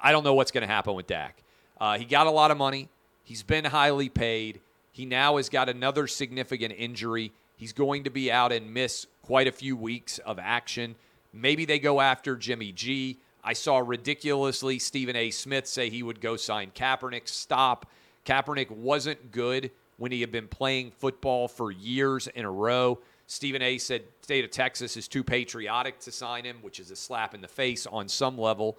I 0.03 0.13
don't 0.13 0.25
know 0.25 0.35
what's 0.35 0.51
going 0.51 0.63
to 0.63 0.73
happen 0.73 0.95
with 0.95 1.07
Dak. 1.07 1.43
Uh, 1.81 1.99
he 1.99 2.05
got 2.05 2.27
a 2.27 2.31
lot 2.31 2.51
of 2.51 2.57
money. 2.57 2.89
He's 3.25 3.43
been 3.43 3.65
highly 3.65 4.09
paid. 4.09 4.61
He 4.93 5.07
now 5.07 5.37
has 5.37 5.49
got 5.49 5.69
another 5.69 6.07
significant 6.07 6.75
injury. 6.77 7.33
He's 7.57 7.73
going 7.73 8.05
to 8.05 8.11
be 8.11 8.31
out 8.31 8.53
and 8.53 8.75
miss 8.75 9.07
quite 9.23 9.47
a 9.47 9.53
few 9.53 9.77
weeks 9.77 10.19
of 10.19 10.39
action. 10.39 10.97
Maybe 11.33 11.65
they 11.65 11.79
go 11.79 12.01
after 12.01 12.37
Jimmy 12.37 12.73
G. 12.73 13.19
I 13.45 13.55
saw 13.55 13.79
ridiculously 13.79 14.79
Stephen 14.79 15.17
A. 15.17 15.31
Smith 15.31 15.67
say 15.67 15.89
he 15.89 16.03
would 16.03 16.21
go 16.21 16.37
sign 16.37 16.73
Kaepernick. 16.75 17.29
Stop. 17.29 17.87
Kaepernick 18.27 18.71
wasn't 18.71 19.33
good 19.33 19.71
when 19.97 20.13
he 20.13 20.21
had 20.21 20.31
been 20.31 20.49
playing 20.49 20.91
football 20.91 21.49
for 21.49 21.71
years 21.71 22.27
in 22.29 22.45
a 22.45 22.51
row. 22.51 22.99
Stephen 23.33 23.63
A 23.63 23.79
said 23.79 24.03
state 24.21 24.45
of 24.45 24.51
Texas 24.51 24.95
is 24.95 25.09
too 25.09 25.25
patriotic 25.25 25.99
to 26.01 26.13
sign 26.13 26.45
him, 26.45 26.59
which 26.61 26.79
is 26.79 26.91
a 26.91 26.97
slap 26.97 27.35
in 27.35 27.41
the 27.41 27.49
face 27.49 27.87
on 27.87 28.07
some 28.07 28.37
level. 28.37 28.77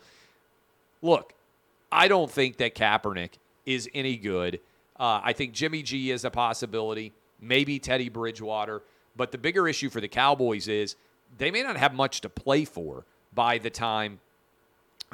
Look, 1.01 1.33
I 1.91 2.07
don't 2.07 2.29
think 2.29 2.57
that 2.57 2.75
Kaepernick 2.75 3.31
is 3.65 3.89
any 3.95 4.15
good. 4.15 4.59
Uh, 4.99 5.21
I 5.23 5.33
think 5.33 5.53
Jimmy 5.53 5.81
G 5.81 6.11
is 6.11 6.23
a 6.23 6.29
possibility, 6.29 7.13
maybe 7.41 7.79
Teddy 7.79 8.09
Bridgewater. 8.09 8.83
But 9.15 9.31
the 9.31 9.39
bigger 9.39 9.67
issue 9.67 9.89
for 9.89 9.99
the 9.99 10.07
Cowboys 10.07 10.67
is 10.67 10.97
they 11.35 11.49
may 11.49 11.63
not 11.63 11.75
have 11.75 11.95
much 11.95 12.21
to 12.21 12.29
play 12.29 12.63
for 12.63 13.05
by 13.33 13.57
the 13.57 13.71
time 13.71 14.19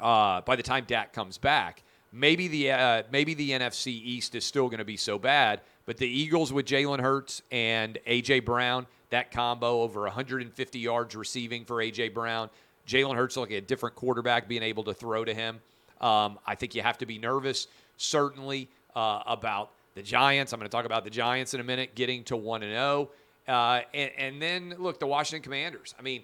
uh, 0.02 0.42
by 0.42 0.58
the 0.58 0.64
time 0.64 0.84
Dak 0.86 1.14
comes 1.14 1.38
back. 1.38 1.84
Maybe 2.12 2.50
the 2.50 2.72
uh, 2.72 3.04
maybe 3.10 3.36
the 3.36 3.52
NFC 3.52 3.88
East 3.88 4.36
is 4.36 4.44
still 4.44 4.68
going 4.68 4.80
to 4.80 4.86
be 4.86 4.98
so 4.98 5.18
bad, 5.18 5.62
but 5.90 5.98
the 5.98 6.08
Eagles 6.08 6.54
with 6.54 6.68
Jalen 6.68 7.00
Hurts 7.00 7.42
and 7.52 7.98
AJ 8.06 8.46
Brown, 8.46 8.86
that 9.10 9.32
combo 9.32 9.82
over 9.82 10.02
150 10.02 10.78
yards 10.78 11.16
receiving 11.16 11.66
for 11.66 11.78
AJ 11.78 12.14
Brown. 12.14 12.52
Jalen 12.88 13.16
Hurts 13.16 13.36
looking 13.36 13.58
at 13.58 13.64
a 13.64 13.66
different 13.66 13.96
quarterback 13.96 14.48
being 14.48 14.62
able 14.62 14.84
to 14.84 14.94
throw 14.94 15.26
to 15.26 15.34
him. 15.34 15.60
Um, 16.00 16.38
I 16.46 16.54
think 16.54 16.76
you 16.76 16.84
have 16.84 17.00
to 17.00 17.08
be 17.08 17.18
nervous, 17.18 17.66
certainly, 17.98 18.70
uh, 18.96 19.24
about 19.26 19.72
the 19.96 20.04
Giants. 20.04 20.54
I'm 20.54 20.60
going 20.60 20.70
to 20.70 20.72
talk 20.72 20.86
about 20.86 21.06
the 21.06 21.10
Giants 21.10 21.56
in 21.56 21.60
a 21.60 21.64
minute, 21.64 21.96
getting 21.96 22.24
to 22.26 22.38
one 22.38 22.62
and 22.62 22.72
zero, 22.72 23.10
uh, 23.48 23.82
and 23.92 24.40
then 24.40 24.76
look 24.78 25.00
the 25.00 25.08
Washington 25.08 25.42
Commanders. 25.42 25.96
I 25.98 26.04
mean 26.04 26.22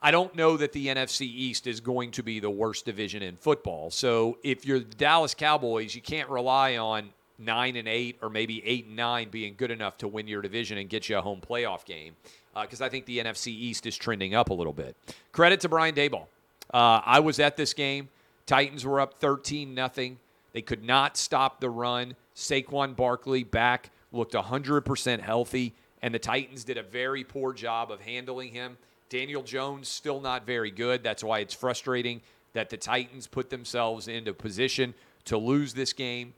I 0.00 0.10
don't 0.10 0.34
know 0.34 0.56
that 0.56 0.72
the 0.72 0.86
NFC 0.86 1.22
East 1.22 1.66
is 1.66 1.80
going 1.80 2.12
to 2.12 2.22
be 2.22 2.40
the 2.40 2.50
worst 2.50 2.86
division 2.86 3.22
in 3.22 3.36
football. 3.36 3.90
So 3.90 4.38
if 4.42 4.64
you're 4.66 4.80
the 4.80 4.94
Dallas 4.96 5.34
Cowboys, 5.34 5.94
you 5.94 6.00
can't 6.02 6.30
rely 6.30 6.78
on 6.78 7.10
nine 7.38 7.76
and 7.76 7.88
eight 7.88 8.18
or 8.22 8.30
maybe 8.30 8.64
eight 8.64 8.86
and 8.86 8.96
nine 8.96 9.28
being 9.30 9.54
good 9.56 9.70
enough 9.70 9.98
to 9.98 10.08
win 10.08 10.28
your 10.28 10.42
division 10.42 10.78
and 10.78 10.88
get 10.88 11.08
you 11.08 11.18
a 11.18 11.20
home 11.20 11.40
playoff 11.40 11.84
game. 11.84 12.14
Because 12.60 12.80
uh, 12.80 12.86
I 12.86 12.88
think 12.88 13.06
the 13.06 13.18
NFC 13.18 13.48
East 13.48 13.86
is 13.86 13.96
trending 13.96 14.34
up 14.34 14.50
a 14.50 14.54
little 14.54 14.72
bit. 14.72 14.96
Credit 15.32 15.60
to 15.60 15.68
Brian 15.68 15.94
Daboll. 15.94 16.26
Uh, 16.72 17.00
I 17.04 17.20
was 17.20 17.40
at 17.40 17.56
this 17.56 17.74
game. 17.74 18.08
Titans 18.46 18.84
were 18.84 19.00
up 19.00 19.14
13 19.14 19.74
nothing. 19.74 20.18
They 20.52 20.62
could 20.62 20.84
not 20.84 21.16
stop 21.16 21.60
the 21.60 21.70
run. 21.70 22.14
Saquon 22.34 22.94
Barkley 22.94 23.42
back 23.42 23.90
looked 24.12 24.34
100% 24.34 25.20
healthy, 25.20 25.74
and 26.02 26.14
the 26.14 26.18
Titans 26.18 26.64
did 26.64 26.78
a 26.78 26.82
very 26.82 27.24
poor 27.24 27.52
job 27.52 27.90
of 27.90 28.00
handling 28.00 28.52
him. 28.52 28.76
Daniel 29.08 29.42
Jones 29.42 29.88
still 29.88 30.20
not 30.20 30.46
very 30.46 30.70
good. 30.70 31.02
That's 31.02 31.24
why 31.24 31.40
it's 31.40 31.54
frustrating 31.54 32.20
that 32.52 32.70
the 32.70 32.76
Titans 32.76 33.26
put 33.26 33.50
themselves 33.50 34.08
into 34.08 34.32
position 34.32 34.94
to 35.24 35.36
lose 35.36 35.74
this 35.74 35.92
game. 35.92 36.34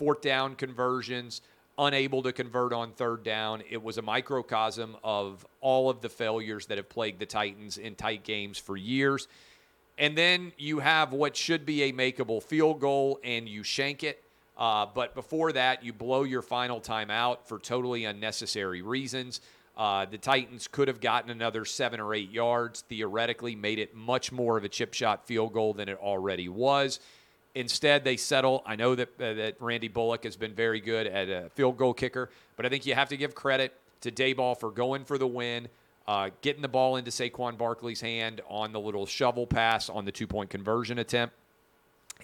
Fourth 0.00 0.22
down 0.22 0.54
conversions, 0.54 1.42
unable 1.76 2.22
to 2.22 2.32
convert 2.32 2.72
on 2.72 2.92
third 2.92 3.22
down. 3.22 3.62
It 3.68 3.82
was 3.82 3.98
a 3.98 4.02
microcosm 4.02 4.96
of 5.04 5.44
all 5.60 5.90
of 5.90 6.00
the 6.00 6.08
failures 6.08 6.64
that 6.68 6.78
have 6.78 6.88
plagued 6.88 7.18
the 7.18 7.26
Titans 7.26 7.76
in 7.76 7.96
tight 7.96 8.24
games 8.24 8.56
for 8.56 8.78
years. 8.78 9.28
And 9.98 10.16
then 10.16 10.52
you 10.56 10.78
have 10.78 11.12
what 11.12 11.36
should 11.36 11.66
be 11.66 11.82
a 11.82 11.92
makeable 11.92 12.42
field 12.42 12.80
goal 12.80 13.20
and 13.22 13.46
you 13.46 13.62
shank 13.62 14.02
it. 14.02 14.24
Uh, 14.56 14.86
but 14.86 15.14
before 15.14 15.52
that, 15.52 15.84
you 15.84 15.92
blow 15.92 16.22
your 16.22 16.40
final 16.40 16.80
timeout 16.80 17.44
for 17.44 17.58
totally 17.58 18.06
unnecessary 18.06 18.80
reasons. 18.80 19.42
Uh, 19.76 20.06
the 20.06 20.16
Titans 20.16 20.66
could 20.66 20.88
have 20.88 21.02
gotten 21.02 21.28
another 21.28 21.66
seven 21.66 22.00
or 22.00 22.14
eight 22.14 22.30
yards, 22.30 22.84
theoretically, 22.88 23.54
made 23.54 23.78
it 23.78 23.94
much 23.94 24.32
more 24.32 24.56
of 24.56 24.64
a 24.64 24.68
chip 24.70 24.94
shot 24.94 25.26
field 25.26 25.52
goal 25.52 25.74
than 25.74 25.90
it 25.90 25.98
already 25.98 26.48
was. 26.48 27.00
Instead, 27.54 28.04
they 28.04 28.16
settle. 28.16 28.62
I 28.64 28.76
know 28.76 28.94
that, 28.94 29.08
uh, 29.20 29.34
that 29.34 29.56
Randy 29.60 29.88
Bullock 29.88 30.24
has 30.24 30.36
been 30.36 30.54
very 30.54 30.80
good 30.80 31.06
at 31.06 31.28
a 31.28 31.50
field 31.50 31.76
goal 31.76 31.92
kicker, 31.92 32.30
but 32.56 32.64
I 32.64 32.68
think 32.68 32.86
you 32.86 32.94
have 32.94 33.08
to 33.08 33.16
give 33.16 33.34
credit 33.34 33.74
to 34.02 34.12
Daboll 34.12 34.58
for 34.58 34.70
going 34.70 35.04
for 35.04 35.18
the 35.18 35.26
win, 35.26 35.68
uh, 36.06 36.30
getting 36.42 36.62
the 36.62 36.68
ball 36.68 36.96
into 36.96 37.10
Saquon 37.10 37.58
Barkley's 37.58 38.00
hand 38.00 38.40
on 38.48 38.72
the 38.72 38.80
little 38.80 39.04
shovel 39.04 39.46
pass 39.46 39.88
on 39.88 40.04
the 40.04 40.12
two 40.12 40.26
point 40.26 40.48
conversion 40.50 40.98
attempt. 40.98 41.34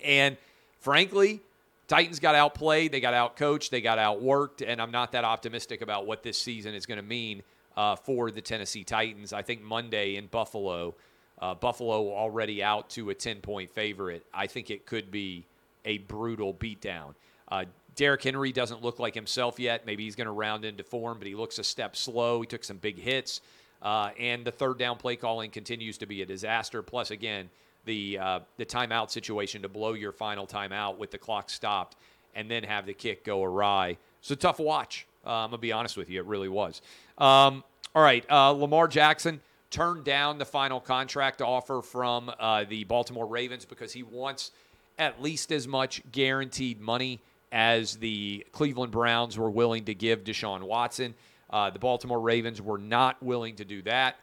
And 0.04 0.36
frankly, 0.80 1.40
Titans 1.88 2.18
got 2.18 2.34
outplayed, 2.34 2.92
they 2.92 3.00
got 3.00 3.14
outcoached, 3.14 3.70
they 3.70 3.80
got 3.80 3.98
outworked, 3.98 4.64
and 4.66 4.80
I'm 4.80 4.90
not 4.90 5.12
that 5.12 5.24
optimistic 5.24 5.82
about 5.82 6.06
what 6.06 6.22
this 6.22 6.40
season 6.40 6.74
is 6.74 6.86
going 6.86 6.98
to 6.98 7.04
mean 7.04 7.42
uh, 7.76 7.96
for 7.96 8.30
the 8.30 8.40
Tennessee 8.40 8.84
Titans. 8.84 9.32
I 9.32 9.42
think 9.42 9.62
Monday 9.62 10.16
in 10.16 10.26
Buffalo, 10.26 10.94
uh, 11.40 11.55
Buffalo 11.55 12.12
already 12.12 12.62
out 12.62 12.88
to 12.90 13.11
a 13.11 13.14
10 13.14 13.40
point 13.40 13.70
favorite. 13.70 14.25
I 14.33 14.46
think 14.46 14.70
it 14.70 14.87
could 14.87 15.11
be 15.11 15.44
a 15.85 15.99
brutal 15.99 16.55
beatdown. 16.55 17.14
Uh, 17.49 17.64
Derrick 17.94 18.22
Henry 18.22 18.53
doesn't 18.53 18.83
look 18.83 18.99
like 18.99 19.14
himself 19.14 19.59
yet. 19.59 19.87
Maybe 19.87 20.05
he's 20.05 20.16
going 20.16 20.27
to 20.27 20.33
round 20.33 20.64
into 20.64 20.85
form, 20.85 21.18
but 21.18 21.27
he 21.27 21.35
looks 21.35 21.59
a 21.59 21.64
step 21.64 21.96
slow. 21.96 22.40
He 22.40 22.46
took 22.46 22.64
some 22.64 22.77
big 22.77 22.99
hits. 22.99 23.40
Uh, 23.81 24.11
and 24.18 24.44
the 24.44 24.51
third 24.51 24.79
down 24.79 24.96
play 24.96 25.16
calling 25.16 25.51
continues 25.51 25.99
to 25.99 26.07
be 26.07 26.22
a 26.22 26.27
disaster. 26.27 26.83
Plus, 26.83 27.11
again, 27.11 27.49
the 27.85 28.18
uh, 28.18 28.40
the 28.57 28.66
timeout 28.66 29.11
situation 29.11 29.62
to 29.62 29.68
blow 29.68 29.94
your 29.94 30.12
final 30.12 30.46
timeout 30.46 30.99
with 30.99 31.11
the 31.11 31.18
clock 31.18 31.49
stopped 31.49 31.96
and 32.35 32.51
then 32.51 32.64
have 32.64 32.85
the 32.85 32.92
kick 32.92 33.25
go 33.25 33.42
awry. 33.42 33.96
It's 34.20 34.31
a 34.31 34.37
tough 34.37 34.59
watch. 34.59 35.07
Uh, 35.25 35.31
I'm 35.31 35.51
gonna 35.51 35.59
be 35.59 35.72
honest 35.72 35.96
with 35.96 36.11
you, 36.11 36.20
it 36.20 36.27
really 36.27 36.49
was. 36.49 36.83
Um, 37.18 37.64
all 37.94 38.03
right, 38.03 38.25
uh, 38.31 38.51
Lamar 38.51 38.88
Jackson 38.88 39.40
turned 39.70 40.05
down 40.05 40.38
the 40.38 40.44
final 40.44 40.81
contract 40.81 41.42
offer 41.42 41.83
from 41.83 42.31
uh, 42.38 42.64
the 42.68 42.85
Baltimore 42.85 43.26
Ravens 43.26 43.64
because 43.64 43.92
he 43.92 44.02
wants 44.02 44.50
at 44.98 45.20
least 45.22 45.52
as 45.52 45.68
much 45.68 46.02
guaranteed 46.11 46.81
money 46.81 47.20
as 47.52 47.96
the 47.96 48.46
Cleveland 48.52 48.92
Browns 48.92 49.38
were 49.38 49.50
willing 49.50 49.85
to 49.85 49.94
give 49.94 50.24
Deshaun 50.24 50.62
Watson. 50.62 51.14
Uh, 51.50 51.70
the 51.70 51.79
Baltimore 51.79 52.20
Ravens 52.20 52.61
were 52.61 52.79
not 52.79 53.22
willing 53.22 53.57
to 53.57 53.64
do 53.64 53.83
that 53.83 54.16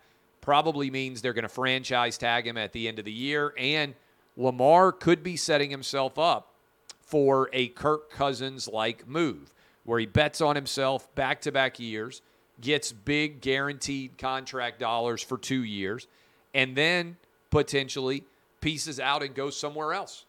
probably 0.43 0.91
means 0.91 1.21
they're 1.21 1.33
going 1.33 1.43
to 1.43 1.49
franchise 1.49 2.17
tag 2.17 2.45
him 2.45 2.57
at 2.57 2.73
the 2.73 2.87
end 2.89 2.99
of 2.99 3.05
the 3.05 3.11
year. 3.11 3.53
And 3.57 3.95
Lamar 4.35 4.91
could 4.91 5.23
be 5.23 5.37
setting 5.37 5.69
himself 5.69 6.19
up 6.19 6.53
for 6.99 7.49
a 7.53 7.69
Kirk 7.69 8.11
Cousins 8.11 8.67
like 8.67 9.07
move 9.07 9.53
where 9.85 9.99
he 9.99 10.05
bets 10.05 10.41
on 10.41 10.55
himself 10.57 11.13
back 11.15 11.39
to 11.41 11.51
back 11.51 11.79
years, 11.79 12.21
gets 12.63 12.91
big 12.91 13.41
guaranteed 13.41 14.17
contract 14.17 14.79
dollars 14.79 15.21
for 15.21 15.37
two 15.37 15.63
years, 15.63 16.07
and 16.53 16.75
then 16.75 17.17
potentially 17.51 18.23
pieces 18.61 18.99
out 18.99 19.21
and 19.21 19.35
goes 19.35 19.55
somewhere 19.55 19.93
else. 19.93 20.25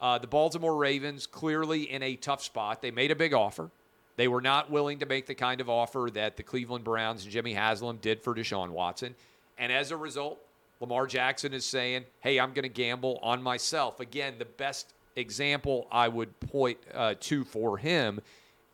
Uh, 0.00 0.18
the 0.18 0.26
Baltimore 0.26 0.76
Ravens 0.76 1.26
clearly 1.26 1.90
in 1.90 2.02
a 2.02 2.16
tough 2.16 2.42
spot. 2.42 2.82
They 2.82 2.90
made 2.90 3.10
a 3.10 3.16
big 3.16 3.32
offer. 3.32 3.70
They 4.16 4.28
were 4.28 4.42
not 4.42 4.70
willing 4.70 4.98
to 4.98 5.06
make 5.06 5.26
the 5.26 5.34
kind 5.34 5.60
of 5.60 5.70
offer 5.70 6.08
that 6.12 6.36
the 6.36 6.42
Cleveland 6.42 6.84
Browns 6.84 7.22
and 7.22 7.32
Jimmy 7.32 7.54
Haslam 7.54 7.98
did 8.02 8.20
for 8.20 8.34
Deshaun 8.34 8.70
Watson. 8.70 9.14
And 9.56 9.72
as 9.72 9.90
a 9.90 9.96
result, 9.96 10.38
Lamar 10.80 11.06
Jackson 11.06 11.54
is 11.54 11.64
saying, 11.64 12.04
hey, 12.20 12.38
I'm 12.38 12.52
going 12.52 12.64
to 12.64 12.68
gamble 12.68 13.18
on 13.22 13.42
myself. 13.42 14.00
Again, 14.00 14.34
the 14.38 14.44
best 14.44 14.92
example 15.14 15.86
I 15.90 16.08
would 16.08 16.38
point 16.40 16.78
uh, 16.92 17.14
to 17.20 17.44
for 17.44 17.78
him 17.78 18.20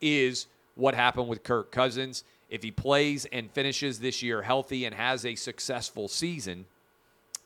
is 0.01 0.47
what 0.75 0.95
happened 0.95 1.27
with 1.27 1.43
Kirk 1.43 1.71
Cousins. 1.71 2.23
If 2.53 2.61
he 2.61 2.69
plays 2.69 3.25
and 3.33 3.49
finishes 3.49 3.97
this 3.97 4.21
year 4.21 4.43
healthy 4.43 4.85
and 4.85 4.93
has 4.93 5.25
a 5.25 5.33
successful 5.33 6.07
season, 6.07 6.65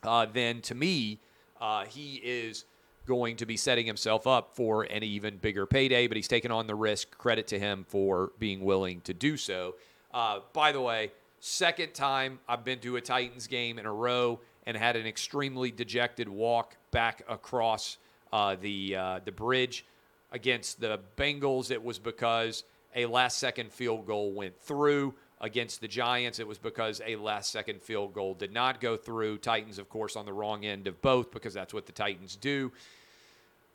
uh, 0.03 0.25
then 0.25 0.59
to 0.63 0.75
me, 0.75 1.19
uh, 1.61 1.85
he 1.85 2.15
is 2.15 2.65
going 3.05 3.37
to 3.37 3.45
be 3.45 3.55
setting 3.55 3.85
himself 3.85 4.27
up 4.27 4.53
for 4.53 4.83
an 4.83 5.03
even 5.03 5.37
bigger 5.37 5.65
payday, 5.65 6.07
but 6.07 6.17
he's 6.17 6.27
taken 6.27 6.51
on 6.51 6.67
the 6.67 6.75
risk. 6.75 7.17
Credit 7.17 7.47
to 7.47 7.57
him 7.57 7.85
for 7.87 8.33
being 8.37 8.65
willing 8.65 8.99
to 8.99 9.13
do 9.13 9.37
so. 9.37 9.75
Uh, 10.13 10.41
by 10.51 10.73
the 10.73 10.81
way, 10.81 11.13
second 11.39 11.93
time 11.93 12.39
I've 12.45 12.65
been 12.65 12.79
to 12.79 12.97
a 12.97 13.01
Titans 13.01 13.47
game 13.47 13.79
in 13.79 13.85
a 13.85 13.93
row 13.93 14.41
and 14.65 14.75
had 14.75 14.97
an 14.97 15.07
extremely 15.07 15.71
dejected 15.71 16.27
walk 16.27 16.75
back 16.91 17.23
across 17.29 17.95
uh, 18.33 18.57
the 18.59 18.97
uh, 18.97 19.19
the 19.23 19.31
bridge 19.31 19.85
against 20.33 20.81
the 20.81 20.99
Bengals. 21.15 21.71
It 21.71 21.81
was 21.81 21.97
because 21.97 22.65
a 22.97 23.05
last 23.05 23.37
second 23.37 23.71
field 23.71 24.05
goal 24.05 24.33
went 24.33 24.59
through. 24.59 25.13
Against 25.39 25.81
the 25.81 25.87
Giants, 25.87 26.39
it 26.39 26.47
was 26.47 26.57
because 26.57 26.99
a 27.05 27.15
last 27.15 27.51
second 27.51 27.79
field 27.83 28.11
goal 28.13 28.33
did 28.33 28.51
not 28.51 28.81
go 28.81 28.97
through. 28.97 29.37
Titans, 29.37 29.77
of 29.77 29.87
course, 29.87 30.15
on 30.15 30.25
the 30.25 30.33
wrong 30.33 30.65
end 30.65 30.87
of 30.87 30.99
both 31.01 31.31
because 31.31 31.53
that's 31.53 31.75
what 31.75 31.85
the 31.85 31.91
Titans 31.91 32.35
do. 32.35 32.71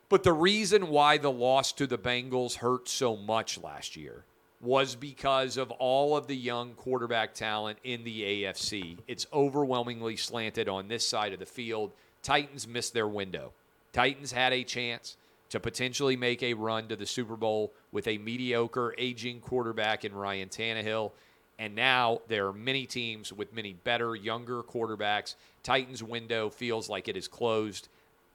But 0.08 0.24
the 0.24 0.32
reason 0.32 0.88
why 0.88 1.18
the 1.18 1.30
loss 1.30 1.72
to 1.74 1.86
the 1.86 1.96
Bengals 1.96 2.56
hurt 2.56 2.88
so 2.88 3.16
much 3.16 3.62
last 3.62 3.96
year 3.96 4.24
was 4.60 4.96
because 4.96 5.56
of 5.56 5.70
all 5.70 6.16
of 6.16 6.26
the 6.26 6.36
young 6.36 6.74
quarterback 6.74 7.32
talent 7.32 7.78
in 7.84 8.02
the 8.02 8.22
AFC. 8.22 8.98
It's 9.06 9.26
overwhelmingly 9.32 10.16
slanted 10.16 10.68
on 10.68 10.88
this 10.88 11.06
side 11.06 11.32
of 11.32 11.38
the 11.38 11.46
field. 11.46 11.92
Titans 12.22 12.66
missed 12.66 12.92
their 12.92 13.08
window. 13.08 13.52
Titans 13.92 14.32
had 14.32 14.52
a 14.52 14.64
chance 14.64 15.16
to 15.52 15.60
potentially 15.60 16.16
make 16.16 16.42
a 16.42 16.54
run 16.54 16.88
to 16.88 16.96
the 16.96 17.04
Super 17.04 17.36
Bowl 17.36 17.74
with 17.92 18.08
a 18.08 18.16
mediocre, 18.16 18.94
aging 18.96 19.38
quarterback 19.40 20.02
in 20.02 20.14
Ryan 20.14 20.48
Tannehill. 20.48 21.12
And 21.58 21.74
now 21.74 22.22
there 22.26 22.46
are 22.46 22.54
many 22.54 22.86
teams 22.86 23.34
with 23.34 23.52
many 23.52 23.74
better, 23.74 24.16
younger 24.16 24.62
quarterbacks. 24.62 25.34
Titans' 25.62 26.02
window 26.02 26.48
feels 26.48 26.88
like 26.88 27.06
it 27.06 27.18
is 27.18 27.28
closed. 27.28 27.88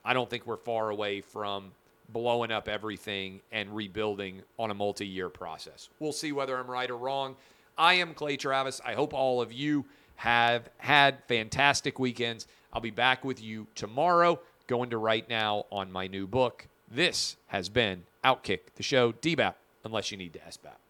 I 0.05 0.13
don't 0.13 0.29
think 0.29 0.45
we're 0.45 0.57
far 0.57 0.91
away 0.91 1.21
from 1.21 1.71
blowing 2.09 2.51
up 2.51 2.67
everything 2.67 3.41
and 3.51 3.75
rebuilding 3.75 4.43
on 4.59 4.69
a 4.69 4.75
multi 4.75 5.07
year 5.07 5.27
process. 5.27 5.89
We'll 5.99 6.13
see 6.13 6.31
whether 6.31 6.55
I'm 6.55 6.69
right 6.69 6.89
or 6.89 6.97
wrong. 6.97 7.35
I 7.79 7.95
am 7.95 8.13
Clay 8.13 8.37
Travis. 8.37 8.79
I 8.85 8.93
hope 8.93 9.15
all 9.15 9.41
of 9.41 9.51
you 9.51 9.85
have 10.17 10.69
had 10.77 11.23
fantastic 11.27 11.97
weekends. 11.97 12.45
I'll 12.71 12.79
be 12.79 12.91
back 12.91 13.25
with 13.25 13.41
you 13.41 13.65
tomorrow, 13.73 14.39
going 14.67 14.91
to 14.91 14.99
write 14.99 15.29
now 15.29 15.65
on 15.71 15.91
my 15.91 16.05
new 16.05 16.27
book. 16.27 16.67
This 16.89 17.35
has 17.47 17.69
been 17.69 18.03
Outkick, 18.23 18.59
the 18.75 18.83
show, 18.83 19.11
DBAP, 19.11 19.55
unless 19.83 20.11
you 20.11 20.17
need 20.17 20.33
to 20.33 20.39
SBAP. 20.39 20.86